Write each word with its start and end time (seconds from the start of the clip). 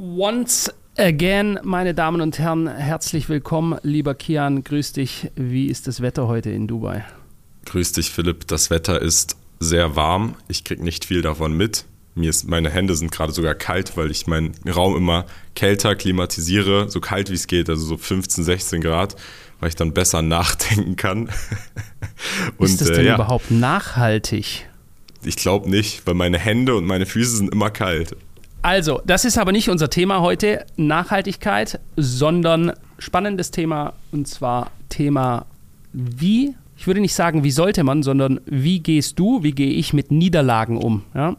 Once 0.00 0.72
again, 0.96 1.58
meine 1.64 1.92
Damen 1.92 2.20
und 2.20 2.38
Herren, 2.38 2.68
herzlich 2.68 3.28
willkommen. 3.28 3.80
Lieber 3.82 4.14
Kian, 4.14 4.62
grüß 4.62 4.92
dich. 4.92 5.28
Wie 5.34 5.66
ist 5.66 5.88
das 5.88 6.00
Wetter 6.00 6.28
heute 6.28 6.50
in 6.50 6.68
Dubai? 6.68 7.04
Grüß 7.64 7.92
dich, 7.92 8.10
Philipp. 8.10 8.46
Das 8.46 8.70
Wetter 8.70 9.02
ist 9.02 9.36
sehr 9.58 9.96
warm. 9.96 10.36
Ich 10.46 10.62
kriege 10.62 10.84
nicht 10.84 11.04
viel 11.04 11.20
davon 11.20 11.56
mit. 11.56 11.84
Mir 12.14 12.30
ist, 12.30 12.48
meine 12.48 12.70
Hände 12.70 12.94
sind 12.94 13.10
gerade 13.10 13.32
sogar 13.32 13.56
kalt, 13.56 13.96
weil 13.96 14.12
ich 14.12 14.28
meinen 14.28 14.54
Raum 14.68 14.96
immer 14.96 15.26
kälter 15.56 15.96
klimatisiere, 15.96 16.88
so 16.88 17.00
kalt 17.00 17.28
wie 17.30 17.34
es 17.34 17.48
geht, 17.48 17.68
also 17.68 17.84
so 17.84 17.96
15, 17.96 18.44
16 18.44 18.80
Grad, 18.80 19.16
weil 19.58 19.70
ich 19.70 19.76
dann 19.76 19.94
besser 19.94 20.22
nachdenken 20.22 20.94
kann. 20.94 21.28
Und, 22.56 22.66
ist 22.66 22.80
das 22.80 22.92
denn 22.92 23.00
äh, 23.00 23.08
ja, 23.08 23.14
überhaupt 23.16 23.50
nachhaltig? 23.50 24.68
Ich 25.24 25.34
glaube 25.34 25.68
nicht, 25.68 26.06
weil 26.06 26.14
meine 26.14 26.38
Hände 26.38 26.76
und 26.76 26.86
meine 26.86 27.04
Füße 27.04 27.38
sind 27.38 27.52
immer 27.52 27.70
kalt. 27.70 28.16
Also, 28.62 29.00
das 29.06 29.24
ist 29.24 29.38
aber 29.38 29.52
nicht 29.52 29.68
unser 29.68 29.88
Thema 29.88 30.20
heute, 30.20 30.66
Nachhaltigkeit, 30.76 31.80
sondern 31.96 32.72
spannendes 32.98 33.50
Thema 33.50 33.92
und 34.10 34.26
zwar 34.26 34.70
Thema, 34.88 35.46
wie, 35.92 36.54
ich 36.76 36.86
würde 36.86 37.00
nicht 37.00 37.14
sagen, 37.14 37.44
wie 37.44 37.50
sollte 37.50 37.84
man, 37.84 38.02
sondern 38.02 38.40
wie 38.46 38.80
gehst 38.80 39.18
du, 39.18 39.42
wie 39.42 39.52
gehe 39.52 39.70
ich 39.70 39.92
mit 39.92 40.10
Niederlagen 40.10 40.76
um? 40.76 41.02
Ja? 41.14 41.36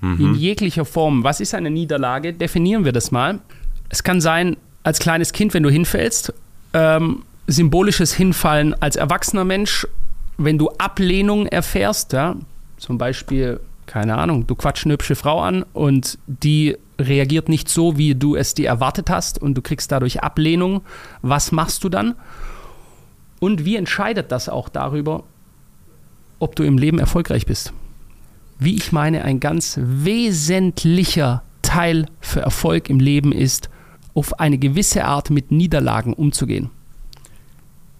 Mhm. 0.00 0.20
In 0.20 0.34
jeglicher 0.34 0.84
Form. 0.84 1.24
Was 1.24 1.40
ist 1.40 1.54
eine 1.54 1.70
Niederlage? 1.70 2.32
Definieren 2.32 2.84
wir 2.84 2.92
das 2.92 3.10
mal. 3.10 3.40
Es 3.88 4.02
kann 4.02 4.20
sein, 4.20 4.56
als 4.82 4.98
kleines 4.98 5.32
Kind, 5.32 5.54
wenn 5.54 5.62
du 5.62 5.70
hinfällst, 5.70 6.32
ähm, 6.72 7.22
symbolisches 7.46 8.14
Hinfallen 8.14 8.74
als 8.80 8.96
erwachsener 8.96 9.44
Mensch, 9.44 9.86
wenn 10.36 10.58
du 10.58 10.70
Ablehnung 10.78 11.46
erfährst, 11.46 12.12
ja? 12.12 12.36
zum 12.76 12.98
Beispiel 12.98 13.60
keine 13.86 14.16
Ahnung, 14.18 14.46
du 14.46 14.54
quatschst 14.54 14.86
eine 14.86 14.94
hübsche 14.94 15.16
Frau 15.16 15.40
an 15.40 15.64
und 15.72 16.18
die 16.26 16.76
reagiert 16.98 17.48
nicht 17.48 17.68
so, 17.68 17.98
wie 17.98 18.14
du 18.14 18.36
es 18.36 18.54
dir 18.54 18.68
erwartet 18.68 19.10
hast 19.10 19.40
und 19.40 19.54
du 19.54 19.62
kriegst 19.62 19.90
dadurch 19.90 20.22
Ablehnung. 20.22 20.82
Was 21.22 21.52
machst 21.52 21.84
du 21.84 21.88
dann? 21.88 22.14
Und 23.40 23.64
wie 23.64 23.76
entscheidet 23.76 24.32
das 24.32 24.48
auch 24.48 24.68
darüber, 24.68 25.24
ob 26.38 26.56
du 26.56 26.62
im 26.62 26.78
Leben 26.78 26.98
erfolgreich 26.98 27.46
bist? 27.46 27.72
Wie 28.58 28.76
ich 28.76 28.92
meine, 28.92 29.24
ein 29.24 29.40
ganz 29.40 29.78
wesentlicher 29.80 31.42
Teil 31.62 32.06
für 32.20 32.40
Erfolg 32.40 32.88
im 32.88 33.00
Leben 33.00 33.32
ist, 33.32 33.68
auf 34.14 34.38
eine 34.38 34.58
gewisse 34.58 35.04
Art 35.04 35.30
mit 35.30 35.50
Niederlagen 35.50 36.12
umzugehen. 36.12 36.70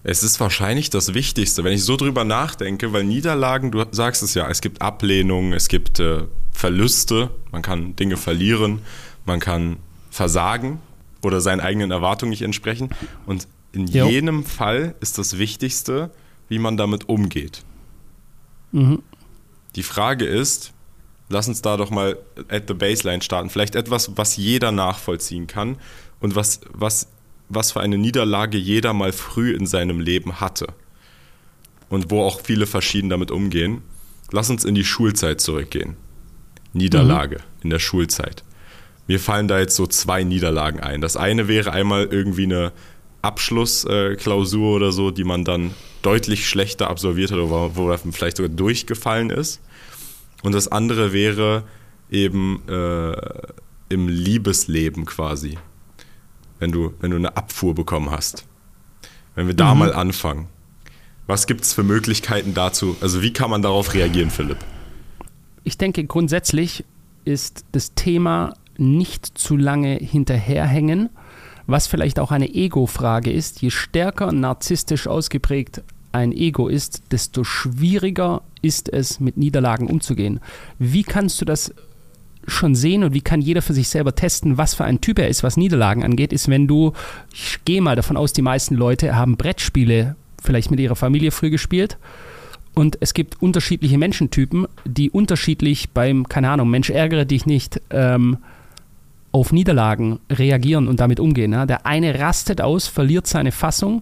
Es 0.07 0.21
ist 0.21 0.39
wahrscheinlich 0.39 0.91
das 0.91 1.15
Wichtigste, 1.15 1.63
wenn 1.63 1.73
ich 1.73 1.83
so 1.83 1.97
drüber 1.97 2.23
nachdenke, 2.25 2.93
weil 2.93 3.03
Niederlagen, 3.03 3.71
du 3.71 3.83
sagst 3.89 4.21
es 4.21 4.35
ja, 4.35 4.47
es 4.47 4.61
gibt 4.61 4.83
Ablehnungen, 4.83 5.51
es 5.51 5.67
gibt 5.67 5.99
äh, 5.99 6.25
Verluste, 6.51 7.31
man 7.51 7.63
kann 7.63 7.95
Dinge 7.95 8.15
verlieren, 8.15 8.81
man 9.25 9.39
kann 9.39 9.77
versagen 10.11 10.79
oder 11.23 11.41
seinen 11.41 11.59
eigenen 11.59 11.89
Erwartungen 11.89 12.29
nicht 12.29 12.43
entsprechen. 12.43 12.89
Und 13.25 13.47
in 13.71 13.87
jo. 13.87 14.07
jenem 14.07 14.43
Fall 14.43 14.93
ist 14.99 15.17
das 15.17 15.39
Wichtigste, 15.39 16.11
wie 16.49 16.59
man 16.59 16.77
damit 16.77 17.09
umgeht. 17.09 17.63
Mhm. 18.73 19.01
Die 19.75 19.81
Frage 19.81 20.25
ist, 20.25 20.71
lass 21.29 21.47
uns 21.47 21.63
da 21.63 21.77
doch 21.77 21.89
mal 21.89 22.19
at 22.47 22.65
the 22.67 22.75
baseline 22.75 23.23
starten. 23.23 23.49
Vielleicht 23.49 23.73
etwas, 23.73 24.15
was 24.15 24.37
jeder 24.37 24.71
nachvollziehen 24.71 25.47
kann 25.47 25.77
und 26.19 26.35
was, 26.35 26.61
was 26.71 27.07
was 27.49 27.71
für 27.71 27.81
eine 27.81 27.97
Niederlage 27.97 28.57
jeder 28.57 28.93
mal 28.93 29.11
früh 29.11 29.53
in 29.53 29.65
seinem 29.65 29.99
Leben 29.99 30.39
hatte 30.39 30.67
und 31.89 32.11
wo 32.11 32.21
auch 32.21 32.41
viele 32.41 32.65
verschieden 32.65 33.09
damit 33.09 33.31
umgehen. 33.31 33.81
Lass 34.31 34.49
uns 34.49 34.65
in 34.65 34.75
die 34.75 34.83
Schulzeit 34.83 35.39
zurückgehen. 35.39 35.95
Niederlage 36.73 37.37
mhm. 37.37 37.63
in 37.63 37.69
der 37.69 37.79
Schulzeit. 37.79 38.43
Mir 39.07 39.19
fallen 39.19 39.47
da 39.47 39.59
jetzt 39.59 39.75
so 39.75 39.85
zwei 39.85 40.23
Niederlagen 40.23 40.79
ein. 40.79 41.01
Das 41.01 41.15
eine 41.15 41.47
wäre 41.47 41.71
einmal 41.71 42.05
irgendwie 42.05 42.45
eine 42.45 42.71
Abschlussklausur 43.21 44.73
äh, 44.73 44.75
oder 44.75 44.91
so, 44.91 45.11
die 45.11 45.23
man 45.23 45.43
dann 45.43 45.71
deutlich 46.01 46.47
schlechter 46.47 46.89
absolviert 46.89 47.31
hat 47.31 47.37
oder 47.37 47.75
wo 47.75 47.87
man 47.87 48.11
vielleicht 48.11 48.37
sogar 48.37 48.49
durchgefallen 48.49 49.29
ist. 49.29 49.61
Und 50.43 50.53
das 50.53 50.67
andere 50.67 51.13
wäre 51.13 51.63
eben 52.09 52.67
äh, 52.67 53.13
im 53.89 54.07
Liebesleben 54.07 55.05
quasi 55.05 55.57
wenn 56.59 56.71
du, 56.71 56.93
wenn 56.99 57.11
du 57.11 57.17
eine 57.17 57.35
Abfuhr 57.37 57.75
bekommen 57.75 58.11
hast. 58.11 58.45
Wenn 59.35 59.47
wir 59.47 59.53
da 59.53 59.73
mhm. 59.73 59.79
mal 59.79 59.93
anfangen. 59.93 60.47
Was 61.27 61.47
gibt 61.47 61.61
es 61.61 61.73
für 61.73 61.83
Möglichkeiten 61.83 62.53
dazu? 62.53 62.95
Also 63.01 63.21
wie 63.21 63.33
kann 63.33 63.49
man 63.49 63.61
darauf 63.61 63.93
reagieren, 63.93 64.29
Philipp? 64.29 64.57
Ich 65.63 65.77
denke, 65.77 66.05
grundsätzlich 66.05 66.85
ist 67.25 67.65
das 67.71 67.95
Thema 67.95 68.53
nicht 68.77 69.37
zu 69.37 69.57
lange 69.57 69.95
hinterherhängen, 69.95 71.09
was 71.65 71.87
vielleicht 71.87 72.19
auch 72.19 72.31
eine 72.31 72.53
Ego-Frage 72.53 73.31
ist. 73.31 73.61
Je 73.61 73.71
stärker 73.71 74.31
narzisstisch 74.31 75.07
ausgeprägt 75.07 75.81
ein 76.11 76.31
Ego 76.31 76.69
ist, 76.69 77.11
desto 77.11 77.43
schwieriger 77.43 78.41
ist 78.61 78.87
es, 78.87 79.19
mit 79.19 79.35
Niederlagen 79.35 79.87
umzugehen. 79.89 80.39
Wie 80.79 81.03
kannst 81.03 81.41
du 81.41 81.45
das 81.45 81.73
schon 82.47 82.75
sehen 82.75 83.03
und 83.03 83.13
wie 83.13 83.21
kann 83.21 83.41
jeder 83.41 83.61
für 83.61 83.73
sich 83.73 83.89
selber 83.89 84.15
testen, 84.15 84.57
was 84.57 84.73
für 84.73 84.85
ein 84.85 85.01
Typ 85.01 85.19
er 85.19 85.27
ist, 85.27 85.43
was 85.43 85.57
Niederlagen 85.57 86.03
angeht, 86.03 86.33
ist, 86.33 86.49
wenn 86.49 86.67
du, 86.67 86.93
ich 87.33 87.59
gehe 87.65 87.81
mal 87.81 87.95
davon 87.95 88.17
aus, 88.17 88.33
die 88.33 88.41
meisten 88.41 88.75
Leute 88.75 89.15
haben 89.15 89.37
Brettspiele 89.37 90.15
vielleicht 90.43 90.71
mit 90.71 90.79
ihrer 90.79 90.95
Familie 90.95 91.31
früh 91.31 91.49
gespielt. 91.49 91.97
Und 92.73 92.97
es 92.99 93.13
gibt 93.13 93.41
unterschiedliche 93.41 93.97
Menschentypen, 93.97 94.67
die 94.85 95.09
unterschiedlich 95.09 95.91
beim, 95.91 96.27
keine 96.27 96.49
Ahnung, 96.49 96.69
Mensch 96.69 96.89
ärgere 96.89 97.25
dich 97.25 97.45
nicht, 97.45 97.81
ähm, 97.89 98.37
auf 99.31 99.51
Niederlagen 99.51 100.19
reagieren 100.29 100.87
und 100.87 100.99
damit 101.01 101.19
umgehen. 101.19 101.51
Ja? 101.51 101.65
Der 101.65 101.85
eine 101.85 102.19
rastet 102.19 102.61
aus, 102.61 102.87
verliert 102.87 103.27
seine 103.27 103.51
Fassung. 103.51 104.01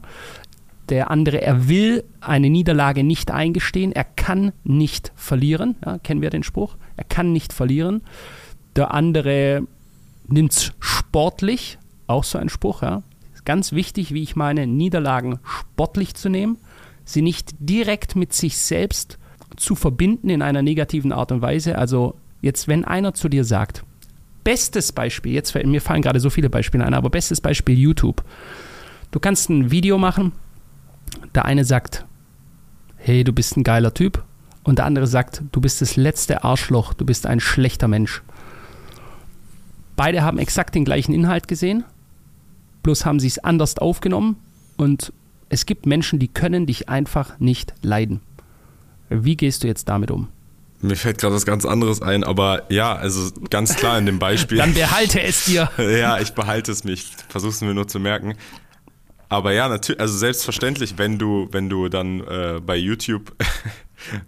Der 0.90 1.10
andere, 1.10 1.42
er 1.42 1.68
will 1.68 2.04
eine 2.22 2.50
Niederlage 2.50 3.04
nicht 3.04 3.32
eingestehen. 3.32 3.92
Er 3.94 4.04
kann 4.04 4.52
nicht 4.64 5.12
verlieren. 5.16 5.76
Ja? 5.84 5.98
Kennen 6.00 6.22
wir 6.22 6.30
den 6.30 6.44
Spruch? 6.44 6.76
Er 6.98 7.04
kann 7.04 7.34
nicht 7.34 7.54
verlieren. 7.54 8.02
Der 8.76 8.94
andere 8.94 9.64
nimmt 10.28 10.54
es 10.54 10.72
sportlich, 10.80 11.78
auch 12.08 12.24
so 12.24 12.38
ein 12.38 12.50
Spruch, 12.50 12.82
ja. 12.82 13.04
Ganz 13.46 13.74
wichtig, 13.74 14.14
wie 14.14 14.24
ich 14.24 14.38
meine, 14.38 14.68
Niederlagen 14.68 15.40
sportlich 15.44 16.16
zu 16.16 16.30
nehmen, 16.30 16.58
sie 17.04 17.22
nicht 17.22 17.54
direkt 17.60 18.16
mit 18.16 18.32
sich 18.32 18.58
selbst 18.58 19.18
zu 19.58 19.76
verbinden 19.76 20.30
in 20.30 20.42
einer 20.42 20.62
negativen 20.62 21.12
Art 21.12 21.34
und 21.34 21.42
Weise. 21.42 21.78
Also 21.78 22.16
jetzt, 22.42 22.70
wenn 22.70 22.86
einer 22.86 23.14
zu 23.14 23.28
dir 23.28 23.44
sagt, 23.44 23.84
bestes 24.46 24.94
Beispiel, 24.94 25.34
jetzt 25.34 25.54
mir 25.56 25.82
fallen 25.82 26.02
gerade 26.02 26.22
so 26.22 26.30
viele 26.30 26.50
Beispiele 26.50 26.86
ein, 26.86 26.94
aber 26.94 27.10
bestes 27.10 27.42
Beispiel 27.42 27.78
YouTube. 27.78 28.24
Du 29.12 29.20
kannst 29.20 29.50
ein 29.50 29.72
Video 29.72 29.98
machen, 29.98 30.32
der 31.36 31.44
eine 31.44 31.66
sagt, 31.66 32.06
hey, 32.96 33.26
du 33.26 33.34
bist 33.34 33.58
ein 33.58 33.64
geiler 33.64 33.94
Typ 33.94 34.24
und 34.64 34.80
der 34.80 34.86
andere 34.86 35.08
sagt, 35.08 35.42
du 35.52 35.62
bist 35.62 35.82
das 35.82 35.96
letzte 35.96 36.44
Arschloch, 36.44 36.94
du 36.94 37.06
bist 37.06 37.26
ein 37.26 37.40
schlechter 37.40 37.88
Mensch. 37.88 38.22
Beide 39.96 40.24
haben 40.24 40.40
exakt 40.40 40.76
den 40.76 40.86
gleichen 40.86 41.14
Inhalt 41.14 41.48
gesehen, 41.48 41.84
bloß 42.82 43.06
haben 43.06 43.20
sie 43.20 43.28
es 43.28 43.40
anders 43.40 43.78
aufgenommen 43.78 44.38
und 44.78 45.14
es 45.50 45.66
gibt 45.66 45.86
Menschen, 45.86 46.18
die 46.20 46.28
können 46.28 46.66
dich 46.66 46.90
einfach 46.90 47.40
nicht 47.40 47.74
leiden. 47.82 48.22
Wie 49.10 49.36
gehst 49.36 49.64
du 49.64 49.68
jetzt 49.68 49.88
damit 49.88 50.10
um? 50.10 50.30
Mir 50.82 50.96
fällt 50.98 51.18
gerade 51.18 51.36
was 51.36 51.46
ganz 51.46 51.66
anderes 51.66 52.02
ein, 52.02 52.24
aber 52.24 52.64
ja, 52.70 52.94
also 52.94 53.32
ganz 53.50 53.76
klar 53.76 53.98
in 53.98 54.06
dem 54.06 54.20
Beispiel. 54.20 54.58
Dann 54.60 54.74
behalte 54.74 55.22
es 55.22 55.46
dir. 55.46 55.70
ja, 55.78 56.20
ich 56.20 56.34
behalte 56.34 56.72
es 56.72 56.84
mich. 56.84 57.12
Versuche 57.30 57.52
es 57.52 57.62
mir 57.62 57.74
nur 57.74 57.88
zu 57.88 58.00
merken. 58.00 58.34
Aber 59.30 59.54
ja, 59.54 59.70
natürlich, 59.70 60.02
also 60.02 60.18
selbstverständlich, 60.18 60.98
wenn 60.98 61.18
du, 61.18 61.48
wenn 61.52 61.70
du 61.70 61.88
dann 61.88 62.20
äh, 62.20 62.60
bei 62.64 62.76
YouTube 62.76 63.34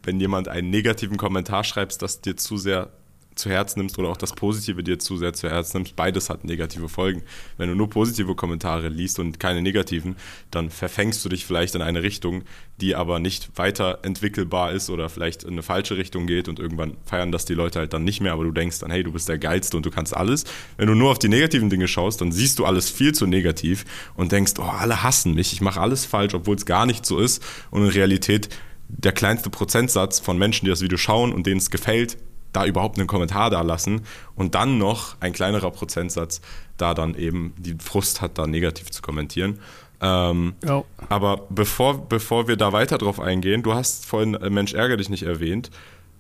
wenn 0.04 0.20
jemand 0.20 0.48
einen 0.48 0.70
negativen 0.70 1.18
Kommentar 1.18 1.64
schreibst, 1.64 2.02
das 2.02 2.22
dir 2.22 2.38
zu 2.38 2.58
sehr 2.58 2.92
zu 3.36 3.50
Herzen 3.50 3.80
nimmst 3.80 4.00
oder 4.00 4.10
auch 4.10 4.18
das 4.18 4.34
Positive 4.34 4.84
dir 4.84 4.98
zu 4.98 5.18
sehr 5.18 5.34
zu 5.34 5.50
Herzen 5.50 5.78
nimmst, 5.78 5.96
beides 5.96 6.30
hat 6.30 6.44
negative 6.46 6.90
Folgen. 6.90 7.22
Wenn 7.58 7.70
du 7.70 7.76
nur 7.76 7.90
positive 7.90 8.36
Kommentare 8.36 8.90
liest 8.90 9.20
und 9.20 9.40
keine 9.40 9.62
negativen, 9.62 10.16
dann 10.52 10.70
verfängst 10.70 11.24
du 11.24 11.30
dich 11.30 11.46
vielleicht 11.46 11.76
in 11.76 11.82
eine 11.82 12.02
Richtung, 12.02 12.44
die 12.82 12.96
aber 12.96 13.20
nicht 13.20 13.50
weiterentwickelbar 13.56 14.72
ist 14.72 14.90
oder 14.90 15.10
vielleicht 15.10 15.44
in 15.44 15.52
eine 15.52 15.64
falsche 15.64 15.98
Richtung 15.98 16.28
geht 16.28 16.48
und 16.48 16.60
irgendwann 16.60 16.98
feiern 17.06 17.32
das 17.32 17.46
die 17.46 17.54
Leute 17.54 17.80
halt 17.80 17.94
dann 17.94 18.04
nicht 18.04 18.22
mehr, 18.22 18.34
aber 18.34 18.44
du 18.44 18.52
denkst 18.52 18.80
dann, 18.80 18.92
hey, 18.92 19.04
du 19.04 19.12
bist 19.12 19.30
der 19.30 19.38
Geilste 19.38 19.78
und 19.78 19.86
du 19.86 19.92
kannst 19.92 20.16
alles. 20.16 20.46
Wenn 20.78 20.88
du 20.88 20.96
nur 20.96 21.12
auf 21.12 21.20
die 21.20 21.30
negativen 21.30 21.70
Dinge 21.70 21.88
schaust, 21.88 22.22
dann 22.22 22.32
siehst 22.32 22.60
du 22.60 22.66
alles 22.66 22.90
viel 22.90 23.14
zu 23.14 23.28
negativ 23.28 23.86
und 24.16 24.32
denkst, 24.32 24.54
oh, 24.58 24.64
alle 24.64 25.04
hassen 25.04 25.34
mich, 25.34 25.54
ich 25.54 25.62
mache 25.62 25.82
alles 25.82 26.06
falsch, 26.06 26.34
obwohl 26.34 26.56
es 26.56 26.66
gar 26.66 26.86
nicht 26.86 27.06
so 27.06 27.20
ist 27.20 27.44
und 27.72 27.84
in 27.84 27.90
Realität 27.90 28.50
der 28.88 29.12
kleinste 29.12 29.50
Prozentsatz 29.50 30.20
von 30.20 30.38
Menschen, 30.38 30.66
die 30.66 30.70
das 30.72 30.82
Video 30.82 30.98
schauen 30.98 31.34
und 31.34 31.46
denen 31.46 31.58
es 31.60 31.70
gefällt, 31.70 32.18
da 32.54 32.66
überhaupt 32.66 32.98
einen 32.98 33.08
Kommentar 33.08 33.50
da 33.50 33.62
lassen 33.62 34.02
und 34.36 34.56
dann 34.56 34.78
noch 34.78 35.18
ein 35.20 35.34
kleinerer 35.34 35.72
Prozentsatz 35.72 36.42
da 36.78 36.94
dann 36.94 37.16
eben 37.16 37.54
die 37.58 37.76
Frust 37.80 38.22
hat, 38.22 38.38
da 38.38 38.48
negativ 38.48 38.92
zu 38.92 39.02
kommentieren. 39.02 39.60
Ähm, 40.02 40.56
oh. 40.68 40.84
Aber 41.10 41.48
bevor, 41.50 42.08
bevor 42.08 42.48
wir 42.48 42.58
da 42.58 42.72
weiter 42.74 42.98
drauf 42.98 43.20
eingehen, 43.20 43.64
du 43.64 43.74
hast 43.74 44.06
vorhin 44.06 44.36
äh, 44.36 44.50
Mensch 44.50 44.74
ärger 44.74 44.98
dich 44.98 45.10
nicht 45.10 45.24
erwähnt. 45.24 45.70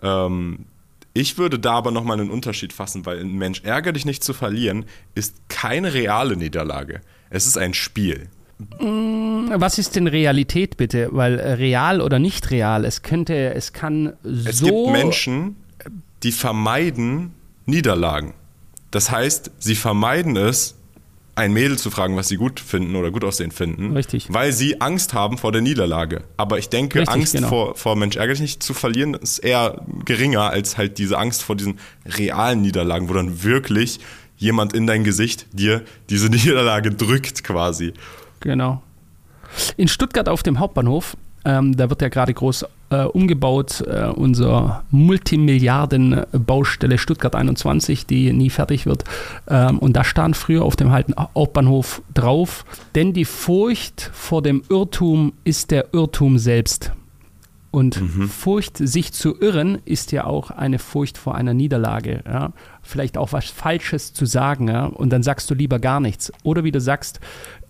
Ähm, 0.02 0.66
Ich 1.14 1.38
würde 1.38 1.60
da 1.60 1.74
aber 1.76 1.92
nochmal 1.92 2.20
einen 2.20 2.30
Unterschied 2.30 2.74
fassen, 2.74 3.06
weil 3.06 3.20
ein 3.20 3.36
Mensch 3.38 3.62
ärger 3.64 3.94
dich 3.94 4.06
nicht 4.06 4.22
zu 4.24 4.34
verlieren 4.34 4.86
ist 5.14 5.48
keine 5.48 5.94
reale 5.94 6.36
Niederlage. 6.36 7.00
Es 7.30 7.48
ist 7.48 7.58
ein 7.58 7.74
Spiel. 7.74 8.28
Mm, 8.80 9.50
was 9.56 9.78
ist 9.78 9.96
denn 9.96 10.08
Realität 10.08 10.78
bitte? 10.78 11.10
Weil 11.12 11.40
äh, 11.40 11.54
real 11.54 12.02
oder 12.02 12.20
nicht 12.20 12.52
real, 12.52 12.86
es 12.86 13.02
könnte, 13.02 13.54
es 13.54 13.74
kann 13.74 14.14
so. 14.24 14.50
Es 14.50 14.62
gibt 14.62 14.90
Menschen, 14.92 15.58
die 16.24 16.32
vermeiden 16.32 17.34
Niederlagen. 17.66 18.34
Das 18.92 19.12
heißt, 19.12 19.52
sie 19.60 19.76
vermeiden 19.76 20.38
es, 20.38 20.76
ein 21.36 21.52
Mädel 21.52 21.78
zu 21.78 21.92
fragen, 21.92 22.16
was 22.16 22.30
sie 22.30 22.38
gut 22.38 22.62
finden 22.62 22.96
oder 22.96 23.12
gut 23.12 23.26
aussehen 23.26 23.52
finden. 23.52 23.94
Richtig. 23.94 24.28
Weil 24.30 24.54
sie 24.54 24.80
Angst 24.80 25.14
haben 25.14 25.38
vor 25.38 25.52
der 25.52 25.62
Niederlage. 25.62 26.24
Aber 26.38 26.58
ich 26.58 26.70
denke, 26.70 27.00
Richtig, 27.00 27.14
Angst 27.14 27.34
genau. 27.34 27.50
vor, 27.50 27.76
vor 27.76 27.96
Mensch 27.98 28.16
ärgerlich 28.16 28.40
nicht 28.40 28.64
zu 28.64 28.74
verlieren 28.74 29.16
ist 29.16 29.40
eher 29.40 29.82
geringer 30.06 30.50
als 30.50 30.78
halt 30.78 30.98
diese 30.98 31.18
Angst 31.18 31.44
vor 31.44 31.58
diesen 31.58 31.78
realen 32.06 32.62
Niederlagen, 32.62 33.10
wo 33.10 33.14
dann 33.14 33.44
wirklich 33.44 34.00
jemand 34.38 34.74
in 34.74 34.88
dein 34.88 35.04
Gesicht 35.04 35.48
dir 35.52 35.84
diese 36.10 36.30
Niederlage 36.30 36.92
drückt 36.92 37.44
quasi. 37.44 37.94
Genau. 38.46 38.82
In 39.76 39.88
Stuttgart 39.88 40.30
auf 40.30 40.44
dem 40.44 40.60
Hauptbahnhof, 40.60 41.18
ähm, 41.46 41.76
da 41.76 41.90
wird 41.90 42.04
ja 42.04 42.10
gerade 42.10 42.32
groß 42.34 42.66
äh, 42.92 43.06
umgebaut, 43.06 43.82
äh, 43.82 44.06
unser 44.06 44.84
Multimilliarden-Baustelle 44.92 47.00
Stuttgart 47.00 47.36
21, 47.36 48.06
die 48.06 48.32
nie 48.34 48.52
fertig 48.52 48.86
wird. 48.86 49.04
Ähm, 49.48 49.80
und 49.80 49.94
da 49.94 50.04
stand 50.04 50.38
früher 50.38 50.64
auf 50.64 50.76
dem 50.76 50.92
alten 50.92 51.16
Hauptbahnhof 51.18 52.04
drauf, 52.14 52.66
denn 52.94 53.14
die 53.14 53.26
Furcht 53.26 54.12
vor 54.14 54.44
dem 54.44 54.62
Irrtum 54.70 55.34
ist 55.44 55.72
der 55.72 55.88
Irrtum 55.94 56.38
selbst. 56.38 56.92
Und 57.76 57.96
Furcht, 58.30 58.78
sich 58.78 59.12
zu 59.12 59.38
irren, 59.42 59.80
ist 59.84 60.14
ja 60.14 60.24
auch 60.24 60.50
eine 60.50 60.80
Furcht 60.80 61.18
vor 61.18 61.36
einer 61.36 61.54
Niederlage. 61.54 62.24
Ja? 62.26 62.54
Vielleicht 62.82 63.18
auch 63.18 63.34
was 63.34 63.50
Falsches 63.50 64.14
zu 64.14 64.26
sagen. 64.26 64.70
Ja? 64.70 64.86
Und 64.86 65.10
dann 65.10 65.24
sagst 65.24 65.52
du 65.52 65.56
lieber 65.56 65.80
gar 65.80 66.00
nichts. 66.00 66.32
Oder 66.44 66.64
wie 66.64 66.72
du 66.72 66.80
sagst, 66.80 67.20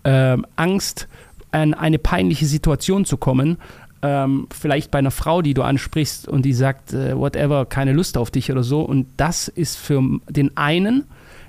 ähm, 0.06 0.46
Angst, 0.54 1.08
an 1.50 1.74
eine 1.74 1.98
peinliche 1.98 2.46
Situation 2.46 3.04
zu 3.04 3.16
kommen. 3.16 3.58
Ähm, 4.02 4.46
vielleicht 4.52 4.90
bei 4.90 4.98
einer 4.98 5.10
Frau, 5.10 5.42
die 5.42 5.54
du 5.54 5.62
ansprichst 5.62 6.28
und 6.28 6.44
die 6.44 6.52
sagt, 6.52 6.92
äh, 6.92 7.16
whatever, 7.16 7.66
keine 7.66 7.92
Lust 7.92 8.16
auf 8.16 8.30
dich 8.30 8.52
oder 8.52 8.62
so. 8.62 8.82
Und 8.82 9.08
das 9.16 9.48
ist 9.48 9.76
für 9.76 10.02
den 10.28 10.56
einen 10.56 11.04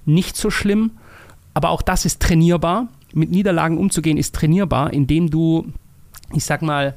nicht 0.06 0.38
so 0.38 0.50
schlimm, 0.50 0.92
aber 1.54 1.69
auch 1.69 1.81
das 1.81 2.06
ist 2.06 2.21
trainierbar. 2.21 2.88
Mit 3.13 3.31
Niederlagen 3.31 3.77
umzugehen 3.77 4.18
ist 4.18 4.33
trainierbar, 4.33 4.92
indem 4.92 5.30
du, 5.30 5.68
ich 6.33 6.45
sag 6.45 6.62
mal, 6.62 6.95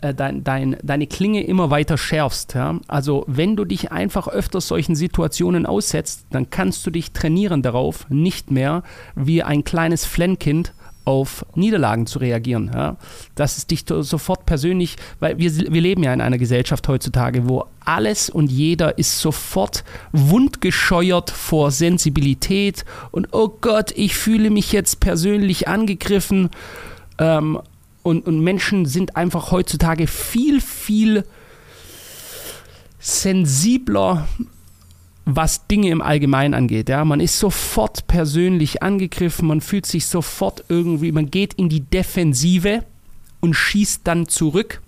äh, 0.00 0.14
dein, 0.14 0.44
dein, 0.44 0.76
deine 0.82 1.06
Klinge 1.06 1.42
immer 1.44 1.70
weiter 1.70 1.96
schärfst. 1.96 2.54
Ja? 2.54 2.78
Also 2.86 3.24
wenn 3.26 3.56
du 3.56 3.64
dich 3.64 3.92
einfach 3.92 4.28
öfters 4.28 4.68
solchen 4.68 4.94
Situationen 4.94 5.64
aussetzt, 5.64 6.26
dann 6.30 6.50
kannst 6.50 6.84
du 6.86 6.90
dich 6.90 7.12
trainieren 7.12 7.62
darauf, 7.62 8.08
nicht 8.10 8.50
mehr 8.50 8.82
wie 9.14 9.42
ein 9.42 9.64
kleines 9.64 10.04
Flennkind 10.04 10.72
auf 11.08 11.46
Niederlagen 11.54 12.06
zu 12.06 12.18
reagieren. 12.18 12.70
Ja? 12.74 12.98
Dass 13.34 13.56
es 13.56 13.66
dich 13.66 13.84
sofort 13.88 14.44
persönlich, 14.44 14.96
weil 15.20 15.38
wir, 15.38 15.72
wir 15.72 15.80
leben 15.80 16.02
ja 16.02 16.12
in 16.12 16.20
einer 16.20 16.36
Gesellschaft 16.36 16.86
heutzutage, 16.86 17.48
wo 17.48 17.64
alles 17.82 18.28
und 18.28 18.52
jeder 18.52 18.98
ist 18.98 19.18
sofort 19.18 19.84
wundgescheuert 20.12 21.30
vor 21.30 21.70
Sensibilität 21.70 22.84
und 23.10 23.28
oh 23.32 23.48
Gott, 23.48 23.92
ich 23.96 24.16
fühle 24.16 24.50
mich 24.50 24.70
jetzt 24.72 25.00
persönlich 25.00 25.66
angegriffen. 25.66 26.50
Ähm, 27.18 27.58
und, 28.02 28.26
und 28.26 28.40
Menschen 28.40 28.84
sind 28.84 29.16
einfach 29.16 29.50
heutzutage 29.50 30.06
viel, 30.06 30.60
viel 30.60 31.24
sensibler, 32.98 34.28
was 35.30 35.66
Dinge 35.66 35.90
im 35.90 36.00
Allgemeinen 36.00 36.54
angeht. 36.54 36.88
Ja? 36.88 37.04
Man 37.04 37.20
ist 37.20 37.38
sofort 37.38 38.06
persönlich 38.06 38.82
angegriffen, 38.82 39.46
man 39.46 39.60
fühlt 39.60 39.84
sich 39.84 40.06
sofort 40.06 40.64
irgendwie, 40.70 41.12
man 41.12 41.30
geht 41.30 41.52
in 41.54 41.68
die 41.68 41.80
Defensive 41.80 42.82
und 43.40 43.52
schießt 43.52 44.00
dann 44.04 44.26
zurück. 44.26 44.80